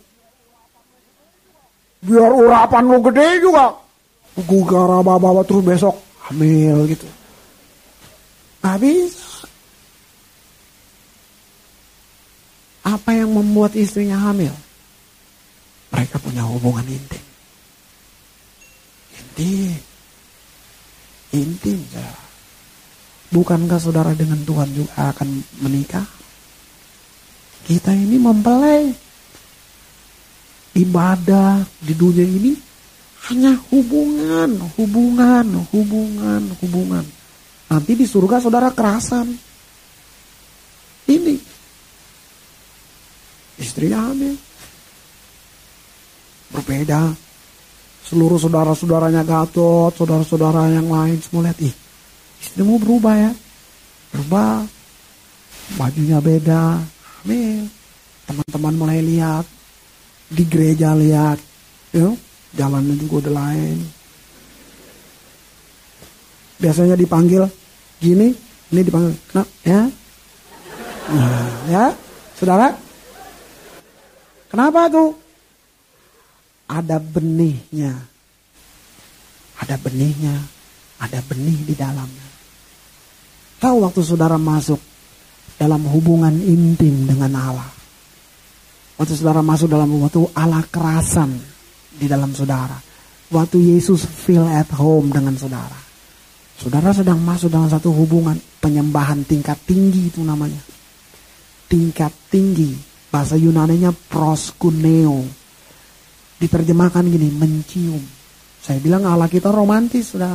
[2.05, 3.73] Biar urapan lu gede juga.
[4.45, 5.97] Gugara bawa terus besok
[6.29, 7.09] hamil gitu.
[8.61, 9.24] Gak.
[12.85, 14.53] Apa yang membuat istrinya hamil?
[15.89, 17.25] Mereka punya hubungan intim.
[19.17, 19.81] Intim.
[21.33, 22.13] Intim, ya.
[23.33, 25.29] Bukankah saudara dengan Tuhan juga akan
[25.65, 26.07] menikah?
[27.65, 28.93] Kita ini mempelai.
[30.75, 32.53] Ibadah di dunia ini
[33.31, 37.05] hanya hubungan, hubungan, hubungan, hubungan.
[37.71, 39.33] Nanti di surga saudara kerasan.
[41.09, 41.54] Ini.
[43.59, 44.35] Istrinya hamil.
[46.55, 47.15] Berbeda.
[48.05, 51.59] Seluruh saudara-saudaranya Gatot, saudara-saudara yang lain semua lihat.
[51.63, 51.75] Ih,
[52.43, 53.33] istrimu berubah ya.
[54.13, 54.67] Berubah.
[55.81, 56.79] Bajunya beda.
[57.25, 57.67] Hamil.
[58.29, 59.47] Teman-teman mulai lihat.
[60.29, 61.39] Di gereja lihat.
[61.95, 62.19] Yuk,
[62.59, 63.79] jalannya juga udah lain.
[66.59, 67.45] Biasanya dipanggil
[67.99, 68.35] gini,
[68.73, 69.51] ini dipanggil, kenapa?
[69.67, 69.81] Ya,
[71.11, 71.85] nah, ya,
[72.39, 72.84] saudara.
[74.55, 75.11] Kenapa tuh?
[76.71, 77.91] Ada benihnya.
[79.59, 80.39] Ada benihnya.
[81.03, 82.29] Ada benih di dalamnya.
[83.59, 84.79] Tahu waktu saudara masuk
[85.59, 87.67] dalam hubungan intim dengan Allah.
[88.95, 91.35] Waktu saudara masuk dalam waktu Allah kerasan
[91.99, 92.79] di dalam saudara.
[93.35, 95.83] Waktu Yesus feel at home dengan saudara.
[96.55, 100.63] Saudara sedang masuk dalam satu hubungan penyembahan tingkat tinggi itu namanya.
[101.67, 102.94] Tingkat tinggi.
[103.15, 105.23] Bahasa Yunaninya proskuneo.
[106.43, 108.03] Diterjemahkan gini, mencium.
[108.59, 110.35] Saya bilang Allah kita romantis, sudah.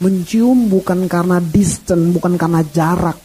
[0.00, 3.20] Mencium bukan karena distant, bukan karena jarak.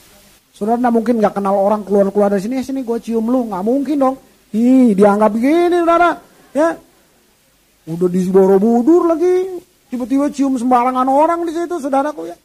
[0.52, 4.04] Saudara tidak mungkin nggak kenal orang keluar-keluar dari sini, sini gue cium lu, nggak mungkin
[4.04, 4.16] dong.
[4.52, 6.20] Ih, dianggap begini, saudara.
[6.52, 6.76] Ya,
[7.88, 12.36] udah di Borobudur lagi, tiba-tiba cium sembarangan orang di situ, saudaraku ya.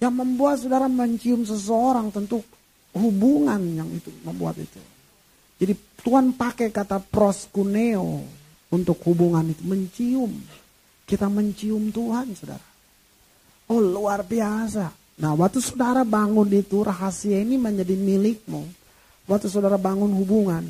[0.00, 2.40] Yang membuat saudara mencium seseorang tentu
[2.96, 4.91] hubungan yang itu membuat itu.
[5.62, 8.26] Jadi Tuhan pakai kata proskuneo
[8.74, 10.34] untuk hubungan itu mencium.
[11.06, 12.66] Kita mencium Tuhan, saudara.
[13.70, 14.90] Oh luar biasa.
[15.22, 18.66] Nah waktu saudara bangun itu rahasia ini menjadi milikmu.
[19.30, 20.66] Waktu saudara bangun hubungan.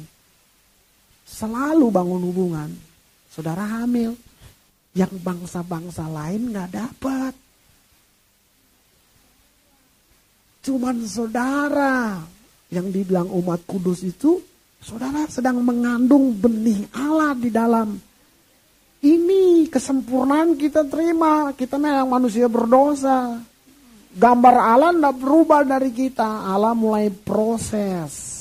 [1.25, 2.69] Selalu bangun hubungan.
[3.33, 4.13] Saudara hamil.
[4.93, 7.33] Yang bangsa-bangsa lain gak dapat.
[10.61, 12.21] Cuman saudara
[12.69, 14.52] yang dibilang umat kudus itu.
[14.83, 17.95] Saudara sedang mengandung benih Allah di dalam
[19.03, 21.55] ini kesempurnaan kita terima.
[21.55, 23.39] Kita memang manusia berdosa.
[24.13, 26.51] Gambar Allah tidak berubah dari kita.
[26.51, 28.35] Allah mulai proses.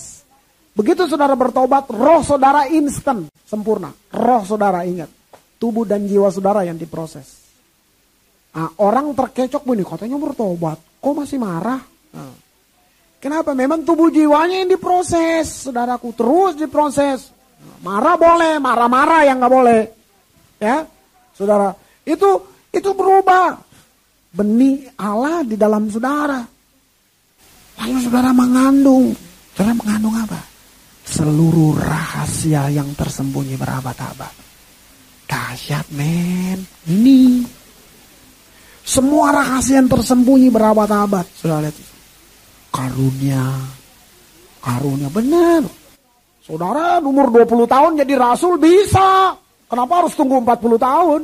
[0.73, 3.93] Begitu saudara bertobat, roh saudara instan, sempurna.
[4.09, 5.13] Roh saudara ingat.
[5.61, 7.37] Tubuh dan jiwa saudara yang diproses.
[8.57, 10.81] Nah, orang terkecoh bunyi, katanya bertobat.
[10.97, 11.81] Kok masih marah?
[12.17, 12.40] Nah.
[13.21, 13.53] Kenapa?
[13.53, 15.69] Memang tubuh jiwanya yang diproses.
[15.69, 17.29] Saudaraku terus diproses.
[17.85, 19.81] Marah boleh, marah-marah yang nggak boleh.
[20.57, 20.81] Ya,
[21.37, 22.29] saudara, itu
[22.73, 23.61] itu berubah.
[24.33, 26.41] Benih Allah di dalam saudara.
[27.77, 29.13] Lalu saudara mengandung.
[29.53, 30.41] Saudara mengandung apa?
[31.05, 34.33] Seluruh rahasia yang tersembunyi berabad-abad.
[35.29, 36.63] Dahsyat men.
[36.89, 37.45] Ini.
[38.81, 41.27] Semua rahasia yang tersembunyi berabad-abad.
[41.37, 41.90] Saudara lihat.
[42.71, 43.45] Karunia.
[44.63, 45.63] Karunia benar.
[46.41, 49.35] Saudara umur 20 tahun jadi rasul bisa.
[49.67, 51.21] Kenapa harus tunggu 40 tahun?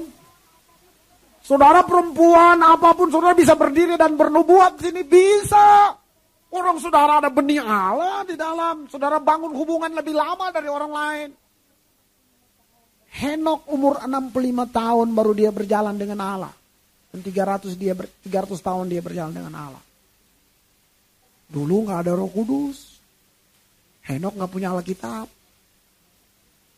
[1.48, 5.96] Saudara perempuan apa pun saudara bisa berdiri dan bernubuat sini bisa.
[6.52, 8.88] Orang saudara ada benih Allah di dalam.
[8.92, 11.30] Saudara bangun hubungan lebih lama dari orang lain.
[13.08, 16.54] Henok umur 65 tahun baru dia berjalan dengan Allah.
[17.08, 19.87] Dan 300 dia ber, 300 tahun dia berjalan dengan Allah.
[21.48, 23.00] Dulu nggak ada Roh Kudus.
[24.08, 25.28] Henok nggak punya Alkitab.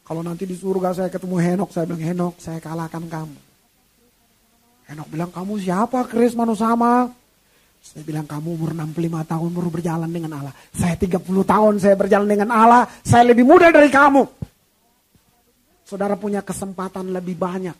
[0.05, 3.37] Kalau nanti di surga saya ketemu Henok, saya bilang Henok, saya kalahkan kamu.
[4.89, 7.13] Henok bilang kamu siapa Kris Manusama?
[7.79, 10.55] Saya bilang kamu umur 65 tahun baru berjalan dengan Allah.
[10.73, 12.89] Saya 30 tahun saya berjalan dengan Allah.
[13.05, 14.25] Saya lebih muda dari kamu.
[15.85, 17.77] Saudara punya kesempatan lebih banyak.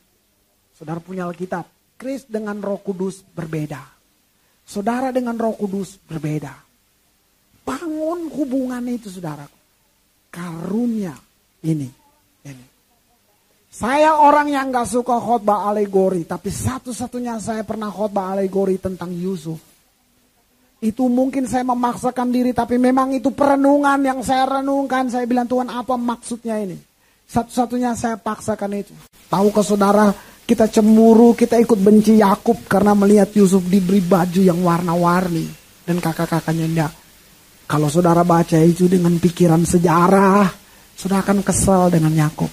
[0.78, 1.66] Saudara punya Alkitab.
[2.00, 3.82] Kris dengan roh kudus berbeda.
[4.64, 6.69] Saudara dengan roh kudus berbeda.
[7.70, 9.46] Bangun hubungan itu saudara.
[10.34, 11.14] Karunia
[11.62, 11.86] ini.
[12.42, 12.66] ini.
[13.70, 19.62] Saya orang yang gak suka khotbah alegori, tapi satu-satunya saya pernah khotbah alegori tentang Yusuf.
[20.82, 25.12] Itu mungkin saya memaksakan diri, tapi memang itu perenungan yang saya renungkan.
[25.14, 26.80] Saya bilang Tuhan apa maksudnya ini?
[27.30, 28.96] Satu-satunya saya paksakan itu.
[29.30, 30.10] Tahu ke saudara,
[30.50, 35.46] kita cemburu, kita ikut benci Yakub karena melihat Yusuf diberi baju yang warna-warni.
[35.86, 36.99] Dan kakak-kakaknya enggak.
[37.70, 40.50] Kalau saudara baca itu dengan pikiran sejarah,
[40.98, 42.50] saudara akan kesal dengan Yakub.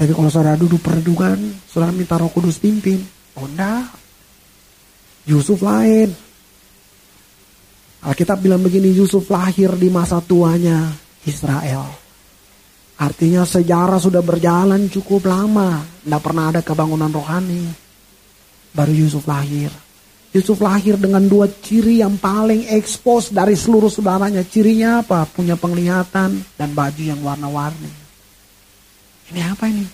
[0.00, 3.04] Tapi kalau saudara duduk perenungan, saudara minta roh kudus pimpin.
[3.36, 3.92] Oh enggak.
[5.28, 6.08] Yusuf lain.
[8.00, 10.88] Alkitab bilang begini, Yusuf lahir di masa tuanya
[11.28, 11.84] Israel.
[12.96, 15.84] Artinya sejarah sudah berjalan cukup lama.
[15.84, 17.68] Tidak pernah ada kebangunan rohani.
[18.72, 19.83] Baru Yusuf lahir.
[20.34, 24.42] Yusuf lahir dengan dua ciri yang paling ekspos dari seluruh saudaranya.
[24.42, 25.22] Cirinya apa?
[25.30, 27.92] Punya penglihatan dan baju yang warna-warni.
[29.30, 29.86] Ini apa ini?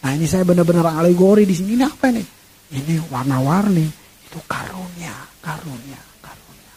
[0.00, 1.76] Nah ini saya benar-benar alegori di sini.
[1.76, 2.24] Ini apa ini?
[2.72, 3.84] Ini warna-warni.
[4.24, 5.12] Itu karunia,
[5.44, 6.74] karunia, karunia.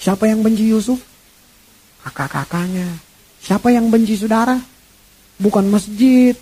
[0.00, 0.96] Siapa yang benci Yusuf?
[2.08, 2.88] Kakak-kakaknya.
[3.44, 4.56] Siapa yang benci saudara?
[5.36, 6.32] Bukan masjid.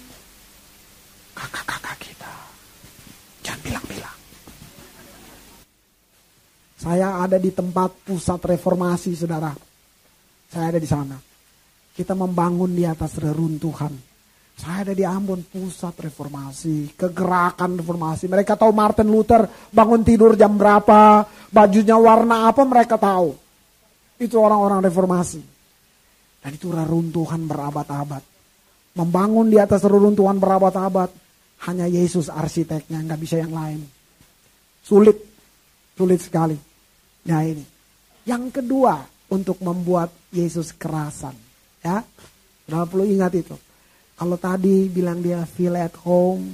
[1.35, 2.33] Kakak-kakak kita.
[3.43, 4.16] Jangan bilang-bilang.
[6.87, 9.51] Saya ada di tempat pusat reformasi, saudara.
[10.47, 11.19] Saya ada di sana.
[11.91, 13.91] Kita membangun di atas reruntuhan.
[14.55, 18.31] Saya ada di Ambon, pusat reformasi, kegerakan reformasi.
[18.31, 23.35] Mereka tahu Martin Luther bangun tidur jam berapa, bajunya warna apa mereka tahu.
[24.23, 25.43] Itu orang-orang reformasi.
[26.39, 28.23] Dan itu reruntuhan berabad-abad.
[28.95, 31.11] Membangun di atas reruntuhan berabad-abad.
[31.67, 33.83] Hanya Yesus arsiteknya, nggak bisa yang lain.
[34.87, 35.19] Sulit,
[35.99, 36.66] sulit sekali.
[37.27, 37.65] Nah ini.
[38.27, 41.35] Yang kedua untuk membuat Yesus kerasan.
[41.83, 42.03] Ya,
[42.67, 43.55] Sudah perlu ingat itu.
[44.17, 46.51] Kalau tadi bilang dia feel at home.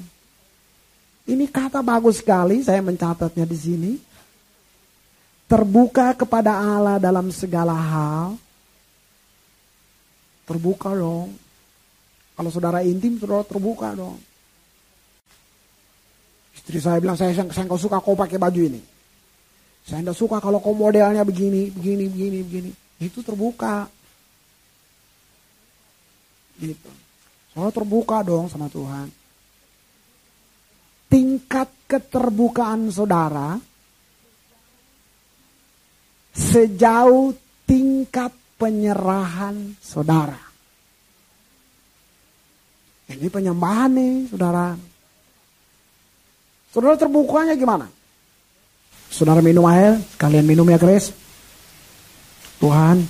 [1.22, 3.92] Ini kata bagus sekali, saya mencatatnya di sini.
[5.46, 8.36] Terbuka kepada Allah dalam segala hal.
[10.44, 11.32] Terbuka dong.
[12.36, 14.18] Kalau saudara intim, saudara terbuka dong.
[16.58, 18.91] Istri saya bilang, saya, saya nggak suka kau pakai baju ini.
[19.82, 22.70] Saya tidak suka kalau kau modelnya begini, begini, begini, begini.
[23.02, 23.90] Itu terbuka.
[26.62, 26.90] Gitu.
[27.50, 29.10] Soalnya terbuka dong sama Tuhan.
[31.10, 33.60] Tingkat keterbukaan saudara
[36.32, 37.36] sejauh
[37.68, 40.40] tingkat penyerahan saudara.
[43.12, 44.72] Ini penyembahan nih saudara.
[46.72, 47.84] Saudara terbukanya gimana?
[49.12, 51.12] Saudara minum air, kalian minum ya Grace.
[52.56, 53.04] Tuhan,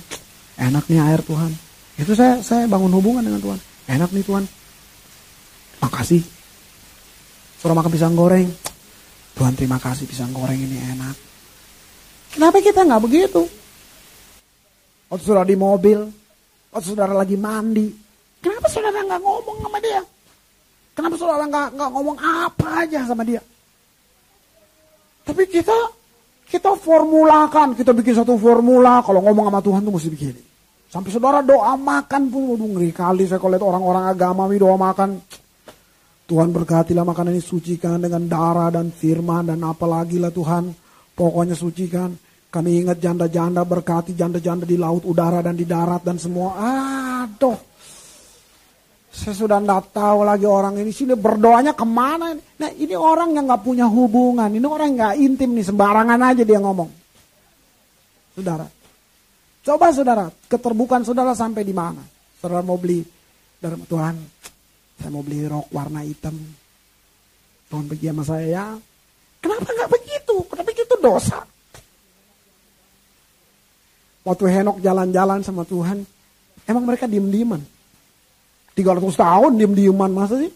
[0.59, 1.55] enak nih air Tuhan.
[1.95, 3.59] Itu saya saya bangun hubungan dengan Tuhan.
[3.87, 4.43] Enak nih Tuhan.
[5.79, 6.19] Makasih.
[7.63, 8.51] Saudara makan pisang goreng.
[9.39, 11.15] Tuhan terima kasih pisang goreng ini enak.
[12.35, 13.47] Kenapa kita nggak begitu?
[15.07, 16.03] Waktu saudara di mobil,
[16.73, 17.87] waktu saudara lagi mandi,
[18.43, 20.01] kenapa saudara nggak ngomong sama dia?
[20.97, 23.39] Kenapa saudara nggak ngomong apa aja sama dia?
[25.23, 25.77] Tapi kita
[26.53, 30.41] kita formulakan, kita bikin satu formula kalau ngomong sama Tuhan tuh mesti begini.
[30.93, 34.77] Sampai saudara doa makan pun, waduh ngeri kali saya kalau lihat orang-orang agama ini doa
[34.77, 35.17] makan.
[36.29, 40.69] Tuhan berkatilah makanan ini sucikan dengan darah dan firman dan apalagi lah Tuhan.
[41.17, 42.13] Pokoknya sucikan.
[42.53, 46.53] Kami ingat janda-janda berkati janda-janda di laut, udara dan di darat dan semua.
[46.53, 47.72] Aduh.
[49.13, 52.33] Saya sudah tidak tahu lagi orang ini sini berdoanya ke mana.
[52.33, 54.49] Nah ini orang yang nggak punya hubungan.
[54.49, 56.89] Ini orang nggak intim nih sembarangan aja dia ngomong.
[58.33, 58.65] Saudara,
[59.61, 62.01] coba saudara keterbukaan saudara sampai di mana?
[62.41, 63.05] Saudara mau beli
[63.61, 64.17] dari Tuhan,
[64.97, 66.33] saya mau beli rok warna hitam.
[67.69, 68.65] Tuhan pergi sama saya ya.
[69.37, 70.35] Kenapa nggak begitu?
[70.49, 71.39] Kenapa begitu dosa?
[74.25, 76.01] Waktu Henok jalan-jalan sama Tuhan,
[76.65, 77.72] emang mereka diem-dieman.
[78.73, 80.51] 300 tahun diem-dieman masa sih?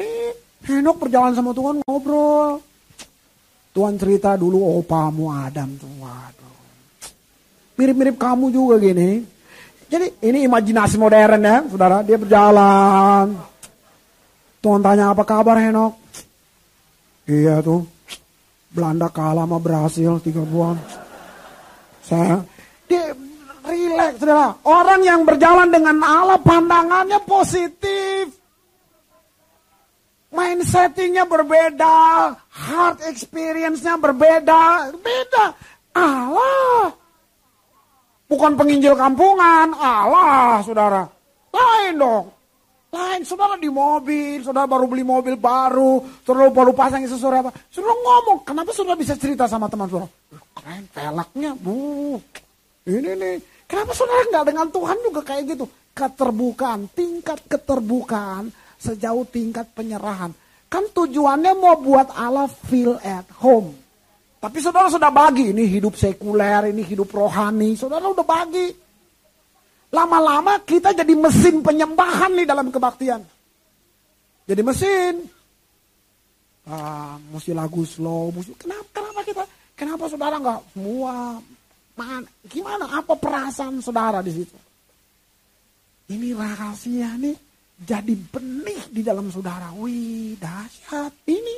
[0.00, 0.32] Eh,
[0.68, 2.60] Henok berjalan sama Tuhan ngobrol.
[3.74, 5.90] Tuhan cerita dulu opamu Adam tuh.
[5.98, 6.58] Waduh.
[7.74, 9.24] Mirip-mirip kamu juga gini.
[9.90, 12.06] Jadi ini imajinasi modern ya, saudara.
[12.06, 13.34] Dia berjalan.
[14.62, 15.92] Tuhan tanya apa kabar Henok?
[17.28, 17.84] Iya tuh.
[18.74, 20.76] Belanda kalah sama Brasil tiga bulan.
[22.04, 22.42] Saya
[22.90, 23.14] dia
[23.64, 24.52] Relax, saudara.
[24.68, 28.28] Orang yang berjalan dengan Allah pandangannya positif.
[30.34, 31.96] Mindsettingnya berbeda.
[32.52, 34.92] Heart experience-nya berbeda.
[35.00, 35.56] Beda.
[35.96, 36.92] Allah.
[38.28, 39.72] Bukan penginjil kampungan.
[39.72, 41.08] Allah, saudara.
[41.54, 42.26] Lain dong.
[42.94, 47.50] Lain, saudara di mobil, saudara baru beli mobil baru, saudara baru pasang sesuatu apa.
[47.66, 50.06] Saudara ngomong, kenapa saudara bisa cerita sama teman saudara?
[50.54, 52.22] Keren, velgnya, bu.
[52.86, 53.34] Ini nih,
[53.66, 55.64] kenapa saudara nggak dengan Tuhan juga kayak gitu?
[55.94, 60.34] Keterbukaan, tingkat keterbukaan sejauh tingkat penyerahan.
[60.68, 63.72] Kan tujuannya mau buat Allah feel at home.
[64.42, 68.68] Tapi saudara sudah bagi, ini hidup sekuler, ini hidup rohani, saudara udah bagi.
[69.94, 73.22] Lama-lama kita jadi mesin penyembahan nih dalam kebaktian.
[74.44, 75.14] Jadi mesin.
[76.68, 79.44] Ah, mesti lagu slow, mesti kenapa kenapa kita
[79.76, 81.40] kenapa saudara nggak semua
[81.98, 84.58] man, gimana apa perasaan saudara di situ?
[86.10, 87.36] Ini rahasia nih
[87.80, 89.72] jadi benih di dalam saudara.
[89.74, 91.56] Wih, dahsyat ini.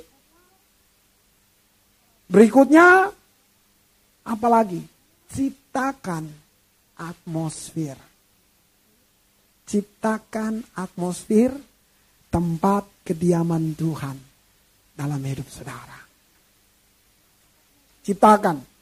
[2.26, 3.10] Berikutnya
[4.26, 4.82] apalagi?
[5.26, 6.24] Ciptakan
[6.96, 7.98] atmosfer
[9.66, 11.50] ciptakan atmosfer
[12.30, 14.16] tempat kediaman Tuhan
[14.94, 15.98] dalam hidup saudara.
[18.06, 18.75] Ciptakan.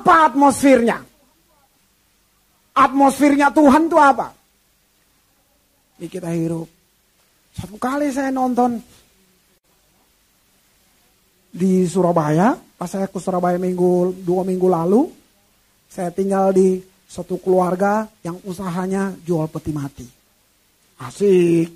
[0.00, 1.04] Apa atmosfernya?
[2.72, 4.32] Atmosfernya Tuhan itu apa?
[6.00, 6.64] Ini kita hidup.
[7.52, 8.80] Satu kali saya nonton
[11.52, 15.12] di Surabaya, pas saya ke Surabaya minggu dua minggu lalu,
[15.92, 20.08] saya tinggal di satu keluarga yang usahanya jual peti mati.
[21.04, 21.68] Asik.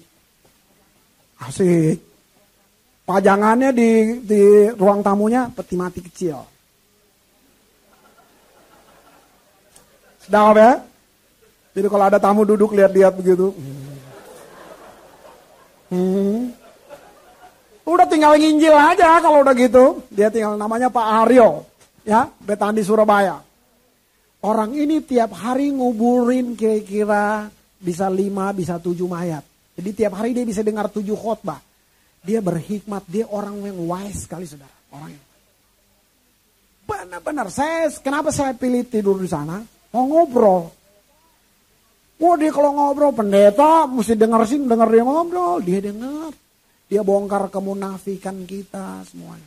[1.45, 2.01] Asik.
[3.05, 3.91] Pajangannya di,
[4.25, 6.54] di ruang tamunya peti mati kecil.
[10.25, 10.81] Sedap ya?
[11.75, 13.53] Jadi kalau ada tamu duduk lihat-lihat begitu.
[15.93, 16.55] Hmm.
[17.85, 20.01] Udah tinggal nginjil aja kalau udah gitu.
[20.09, 21.68] Dia tinggal namanya Pak Aryo.
[22.09, 23.45] Ya, Betandi Surabaya.
[24.45, 27.49] Orang ini tiap hari nguburin kira-kira
[27.81, 29.45] bisa lima, bisa tujuh mayat.
[29.77, 31.61] Jadi tiap hari dia bisa dengar tujuh khotbah.
[32.25, 34.72] Dia berhikmat, dia orang yang wise sekali saudara.
[34.93, 35.25] Orang yang
[36.85, 39.64] Benar-benar, saya kenapa saya pilih tidur di sana?
[39.95, 40.74] Mau ngobrol.
[42.18, 46.34] Wah dia kalau ngobrol pendeta mesti denger sih, denger dia ngobrol, dia denger.
[46.90, 49.47] Dia bongkar kemunafikan kita semuanya.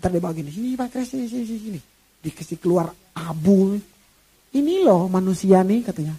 [0.00, 1.80] Ntar dia begini, sini Pak Kres, sini, sini, sini.
[2.24, 3.76] Dikasih keluar abu
[4.54, 6.14] ini loh manusia nih katanya.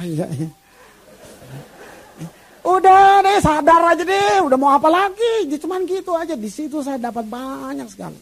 [0.00, 0.48] Ah, iya, iya.
[2.60, 5.48] Udah deh sadar aja deh, udah mau apa lagi?
[5.58, 6.38] Cuman gitu aja.
[6.38, 8.20] Di situ saya dapat banyak sekali.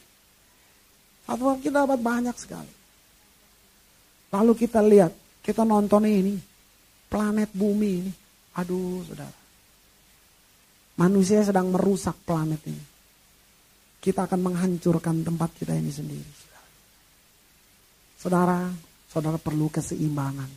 [1.28, 2.77] Atau kita dapat banyak sekali.
[4.28, 6.36] Lalu kita lihat, kita nonton ini,
[7.08, 8.12] planet bumi ini.
[8.60, 9.38] Aduh saudara.
[10.98, 12.84] Manusia sedang merusak planet ini.
[13.98, 16.32] Kita akan menghancurkan tempat kita ini sendiri.
[18.18, 18.66] Saudara,
[19.06, 20.50] saudara perlu keseimbangan.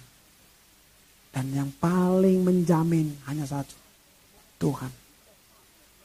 [1.32, 3.78] Dan yang paling menjamin hanya satu,
[4.60, 4.92] Tuhan.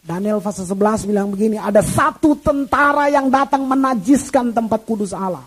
[0.07, 5.43] Daniel pasal 11 bilang begini, ada satu tentara yang datang menajiskan tempat kudus Allah.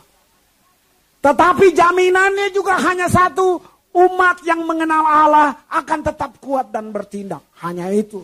[1.19, 3.59] Tetapi jaminannya juga hanya satu,
[3.91, 7.43] umat yang mengenal Allah akan tetap kuat dan bertindak.
[7.59, 8.23] Hanya itu.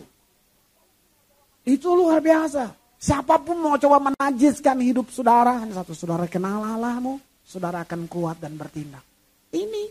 [1.66, 2.72] Itu luar biasa.
[2.96, 8.40] Siapa pun mau coba menajiskan hidup saudara, hanya satu saudara kenal Allahmu, saudara akan kuat
[8.40, 9.04] dan bertindak.
[9.52, 9.84] Ini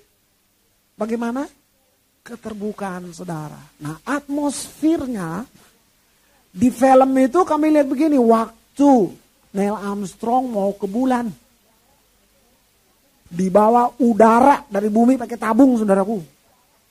[0.97, 1.45] bagaimana?
[2.25, 3.59] Keterbukaan saudara.
[3.85, 5.45] Nah atmosfernya
[6.49, 9.13] di film itu kami lihat begini, waktu
[9.53, 11.29] Neil Armstrong mau ke bulan.
[13.25, 16.21] Dibawa udara dari bumi pakai tabung saudaraku.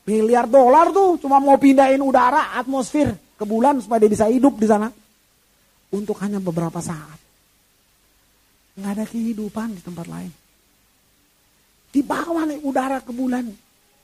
[0.05, 4.66] Miliar dolar tuh cuma mau pindahin udara atmosfer ke bulan supaya dia bisa hidup di
[4.68, 4.91] sana.
[5.95, 7.18] Untuk hanya beberapa saat.
[8.74, 10.32] Nggak ada kehidupan di tempat lain.
[11.95, 13.47] Dibawa nih udara ke bulan.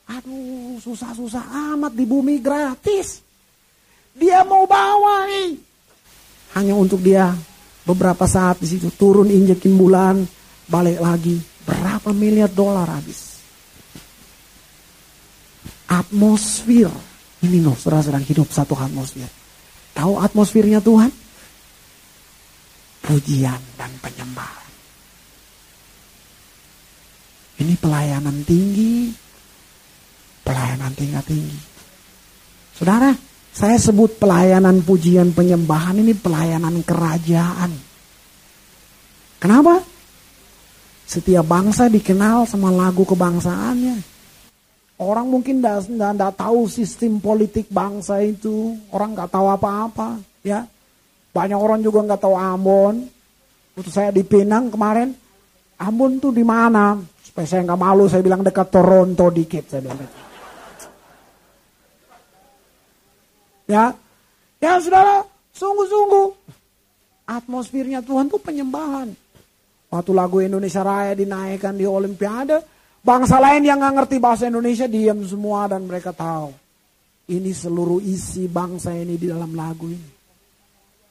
[0.07, 3.19] Aduh, susah-susah amat di bumi gratis.
[4.15, 5.59] Dia mau bawa nih.
[6.55, 7.35] Hanya untuk dia
[7.83, 10.23] beberapa saat di situ turun injekin bulan,
[10.71, 11.50] balik lagi.
[11.71, 13.39] Berapa miliar dolar habis.
[15.87, 16.91] Atmosfer.
[17.41, 19.27] Ini loh, saudara sedang hidup satu atmosfer.
[19.95, 21.11] Tahu atmosfernya Tuhan?
[23.01, 24.69] Pujian dan penyembahan.
[27.61, 29.13] Ini pelayanan tinggi,
[30.41, 31.59] pelayanan tingkat tinggi.
[32.77, 33.13] Saudara,
[33.51, 37.71] saya sebut pelayanan pujian penyembahan ini pelayanan kerajaan.
[39.37, 39.90] Kenapa?
[41.11, 43.99] Setiap bangsa dikenal sama lagu kebangsaannya.
[44.95, 48.79] Orang mungkin tidak tahu sistem politik bangsa itu.
[48.95, 50.23] Orang nggak tahu apa-apa.
[50.39, 50.63] ya.
[51.35, 53.11] Banyak orang juga nggak tahu Ambon.
[53.75, 55.11] Waktu saya di Pinang kemarin,
[55.83, 56.95] Ambon tuh di mana?
[57.19, 59.67] Supaya saya nggak malu, saya bilang dekat Toronto dikit.
[59.67, 59.99] Saya bilang.
[63.67, 63.91] Ya,
[64.63, 65.27] ya saudara,
[65.59, 66.27] sungguh-sungguh
[67.27, 69.11] atmosfernya Tuhan tuh penyembahan.
[69.91, 72.63] Waktu lagu Indonesia Raya dinaikkan di Olimpiade,
[73.03, 76.55] bangsa lain yang nggak ngerti bahasa Indonesia diam semua dan mereka tahu.
[77.27, 80.11] Ini seluruh isi bangsa ini di dalam lagu ini.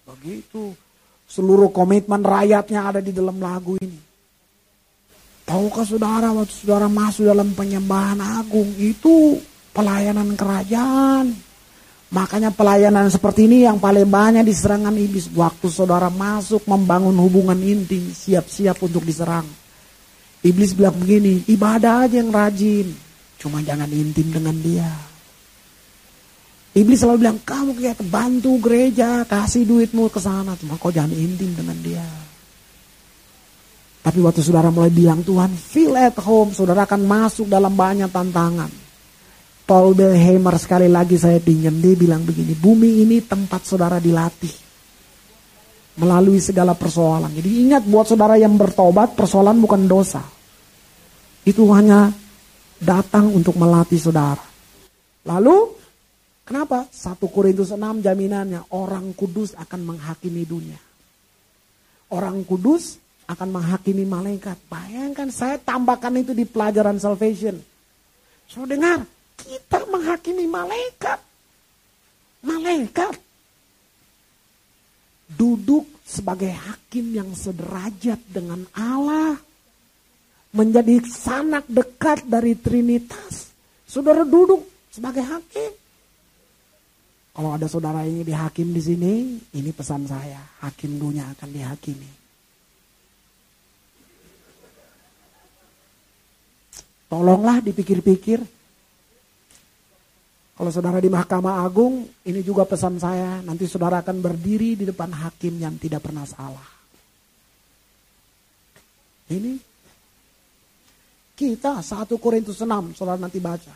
[0.08, 0.72] Begitu.
[1.28, 4.00] Seluruh komitmen rakyatnya ada di dalam lagu ini.
[5.44, 9.38] Tahukah saudara waktu saudara masuk dalam penyembahan agung itu
[9.76, 11.49] pelayanan kerajaan.
[12.10, 15.30] Makanya pelayanan seperti ini yang paling banyak diserangan iblis.
[15.30, 19.46] Waktu saudara masuk membangun hubungan intim, siap-siap untuk diserang.
[20.42, 22.90] Iblis bilang begini, ibadah aja yang rajin.
[23.38, 24.90] Cuma jangan intim dengan dia.
[26.74, 30.58] Iblis selalu bilang, kamu kayak bantu gereja, kasih duitmu ke sana.
[30.58, 32.06] Cuma kau jangan intim dengan dia.
[34.00, 38.89] Tapi waktu saudara mulai bilang Tuhan, feel at home, saudara akan masuk dalam banyak tantangan.
[39.70, 44.50] Paul Belheimer sekali lagi saya pinjam dia bilang begini, bumi ini tempat saudara dilatih
[45.94, 47.30] melalui segala persoalan.
[47.30, 50.26] Jadi ingat buat saudara yang bertobat, persoalan bukan dosa.
[51.46, 52.10] Itu hanya
[52.82, 54.42] datang untuk melatih saudara.
[55.30, 55.70] Lalu
[56.42, 56.90] kenapa?
[56.90, 60.82] 1 Korintus 6 jaminannya orang kudus akan menghakimi dunia.
[62.10, 62.98] Orang kudus
[63.30, 64.58] akan menghakimi malaikat.
[64.66, 67.54] Bayangkan saya tambahkan itu di pelajaran salvation.
[68.50, 69.06] So dengar,
[69.44, 71.20] kita menghakimi malaikat.
[72.44, 73.14] Malaikat.
[75.30, 79.38] Duduk sebagai hakim yang sederajat dengan Allah.
[80.50, 83.54] Menjadi sanak dekat dari Trinitas.
[83.86, 85.72] Saudara duduk sebagai hakim.
[87.30, 89.12] Kalau ada saudara ini dihakim di sini,
[89.54, 90.42] ini pesan saya.
[90.66, 92.10] Hakim dunia akan dihakimi.
[97.10, 98.59] Tolonglah dipikir-pikir
[100.60, 105.08] kalau saudara di Mahkamah Agung, ini juga pesan saya, nanti saudara akan berdiri di depan
[105.08, 106.68] hakim yang tidak pernah salah.
[109.32, 109.56] Ini
[111.32, 113.72] kita 1 Korintus 6, saudara nanti baca.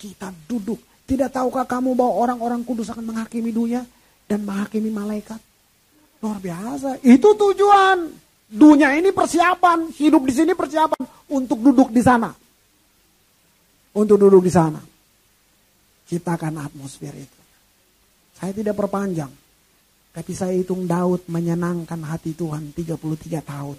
[0.00, 0.80] Kita duduk.
[1.04, 3.84] Tidak tahukah kamu bahwa orang-orang kudus akan menghakimi dunia
[4.24, 5.36] dan menghakimi malaikat?
[6.24, 6.96] Luar biasa.
[7.04, 8.08] Itu tujuan.
[8.48, 12.32] Dunia ini persiapan, hidup di sini persiapan untuk duduk di sana.
[13.92, 14.95] Untuk duduk di sana
[16.06, 17.40] ciptakan atmosfer itu.
[18.38, 19.32] Saya tidak perpanjang.
[20.16, 22.96] Tapi saya hitung Daud menyenangkan hati Tuhan 33
[23.44, 23.76] tahun.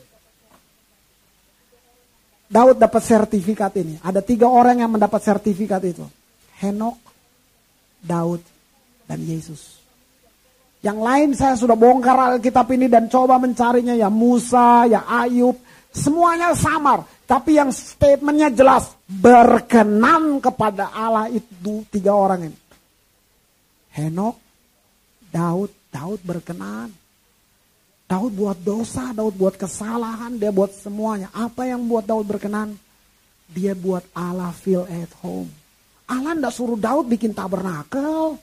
[2.48, 3.98] Daud dapat sertifikat ini.
[4.00, 6.06] Ada tiga orang yang mendapat sertifikat itu.
[6.62, 6.98] Henok,
[8.00, 8.40] Daud,
[9.10, 9.82] dan Yesus.
[10.86, 15.58] Yang lain saya sudah bongkar Alkitab ini dan coba mencarinya ya Musa, ya Ayub.
[15.90, 17.02] Semuanya samar.
[17.28, 18.96] Tapi yang statementnya jelas.
[19.04, 22.58] Berkenan kepada Allah itu tiga orang ini.
[23.92, 24.36] Henok,
[25.28, 26.88] Daud, Daud berkenan.
[28.08, 31.28] Daud buat dosa, Daud buat kesalahan, dia buat semuanya.
[31.36, 32.80] Apa yang buat Daud berkenan?
[33.52, 35.52] Dia buat Allah feel at home.
[36.08, 38.40] Allah ndak suruh Daud bikin tabernakel.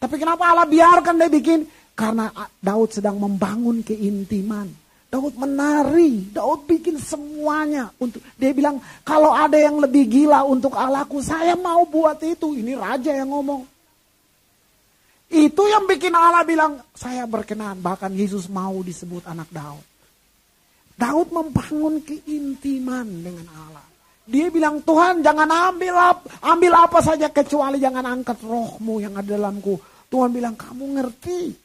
[0.00, 1.68] Tapi kenapa Allah biarkan dia bikin?
[1.92, 8.76] Karena Daud sedang membangun keintiman Daud menari, Daud bikin semuanya untuk dia bilang
[9.08, 12.52] kalau ada yang lebih gila untuk Allahku, saya mau buat itu.
[12.52, 13.64] Ini raja yang ngomong.
[15.32, 17.80] Itu yang bikin Allah bilang, saya berkenan.
[17.80, 19.84] Bahkan Yesus mau disebut anak Daud.
[21.00, 23.88] Daud membangun keintiman dengan Allah.
[24.28, 29.40] Dia bilang, Tuhan jangan ambil apa, ambil apa saja kecuali jangan angkat rohmu yang ada
[29.40, 29.80] dalamku.
[30.12, 31.56] Tuhan bilang, kamu ngerti.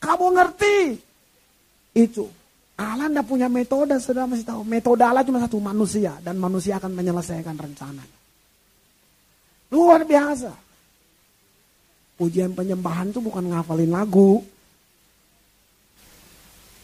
[0.00, 1.11] Kamu ngerti
[1.92, 2.28] itu.
[2.76, 4.64] Allah tidak punya metode, sudah masih tahu.
[4.64, 6.16] Metode Allah cuma satu, manusia.
[6.24, 8.02] Dan manusia akan menyelesaikan rencana.
[9.70, 10.52] Luar biasa.
[12.18, 14.40] Pujian penyembahan itu bukan ngafalin lagu.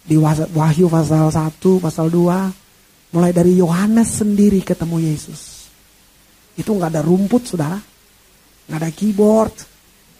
[0.09, 5.68] Di Wahyu pasal 1, pasal 2, mulai dari Yohanes sendiri ketemu Yesus.
[6.56, 7.76] Itu nggak ada rumput, saudara.
[8.68, 9.54] Nggak ada keyboard,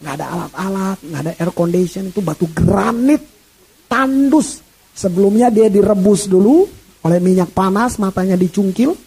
[0.01, 3.21] nggak ada alat-alat, nggak ada air condition, itu batu granit,
[3.85, 4.65] tandus,
[4.99, 6.67] Sebelumnya dia direbus dulu
[7.07, 8.99] oleh minyak panas, matanya dicungkil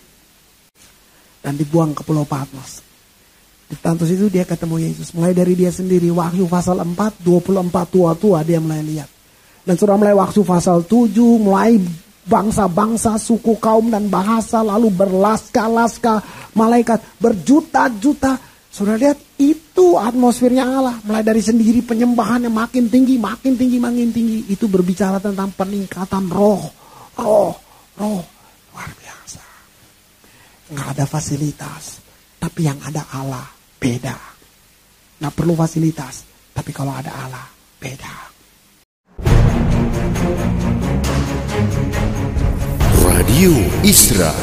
[1.44, 2.80] dan dibuang ke Pulau Patmos.
[3.68, 5.12] Di Tantus itu dia ketemu Yesus.
[5.12, 9.10] Mulai dari dia sendiri, Wahyu pasal 4, 24 tua-tua dia mulai lihat.
[9.68, 11.12] Dan sudah mulai waktu pasal 7,
[11.44, 11.76] mulai
[12.24, 16.24] bangsa-bangsa, suku, kaum, dan bahasa, lalu berlaska-laska,
[16.56, 18.40] malaikat, berjuta-juta
[18.72, 20.96] Saudara lihat itu atmosfernya Allah.
[21.04, 24.48] Mulai dari sendiri penyembahan yang makin tinggi, makin tinggi, makin tinggi.
[24.48, 26.72] Itu berbicara tentang peningkatan roh.
[27.20, 27.52] Roh,
[28.00, 28.24] roh.
[28.72, 29.44] Luar biasa.
[30.72, 32.00] Nggak ada fasilitas.
[32.40, 33.44] Tapi yang ada Allah
[33.76, 34.16] beda.
[35.20, 36.24] nggak perlu fasilitas.
[36.56, 37.46] Tapi kalau ada Allah,
[37.78, 38.16] beda.
[43.06, 43.54] Radio
[43.86, 44.34] Isra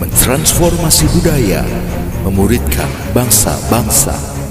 [0.00, 1.62] mentransformasi budaya,
[2.26, 4.43] memuridkan bangsa-bangsa.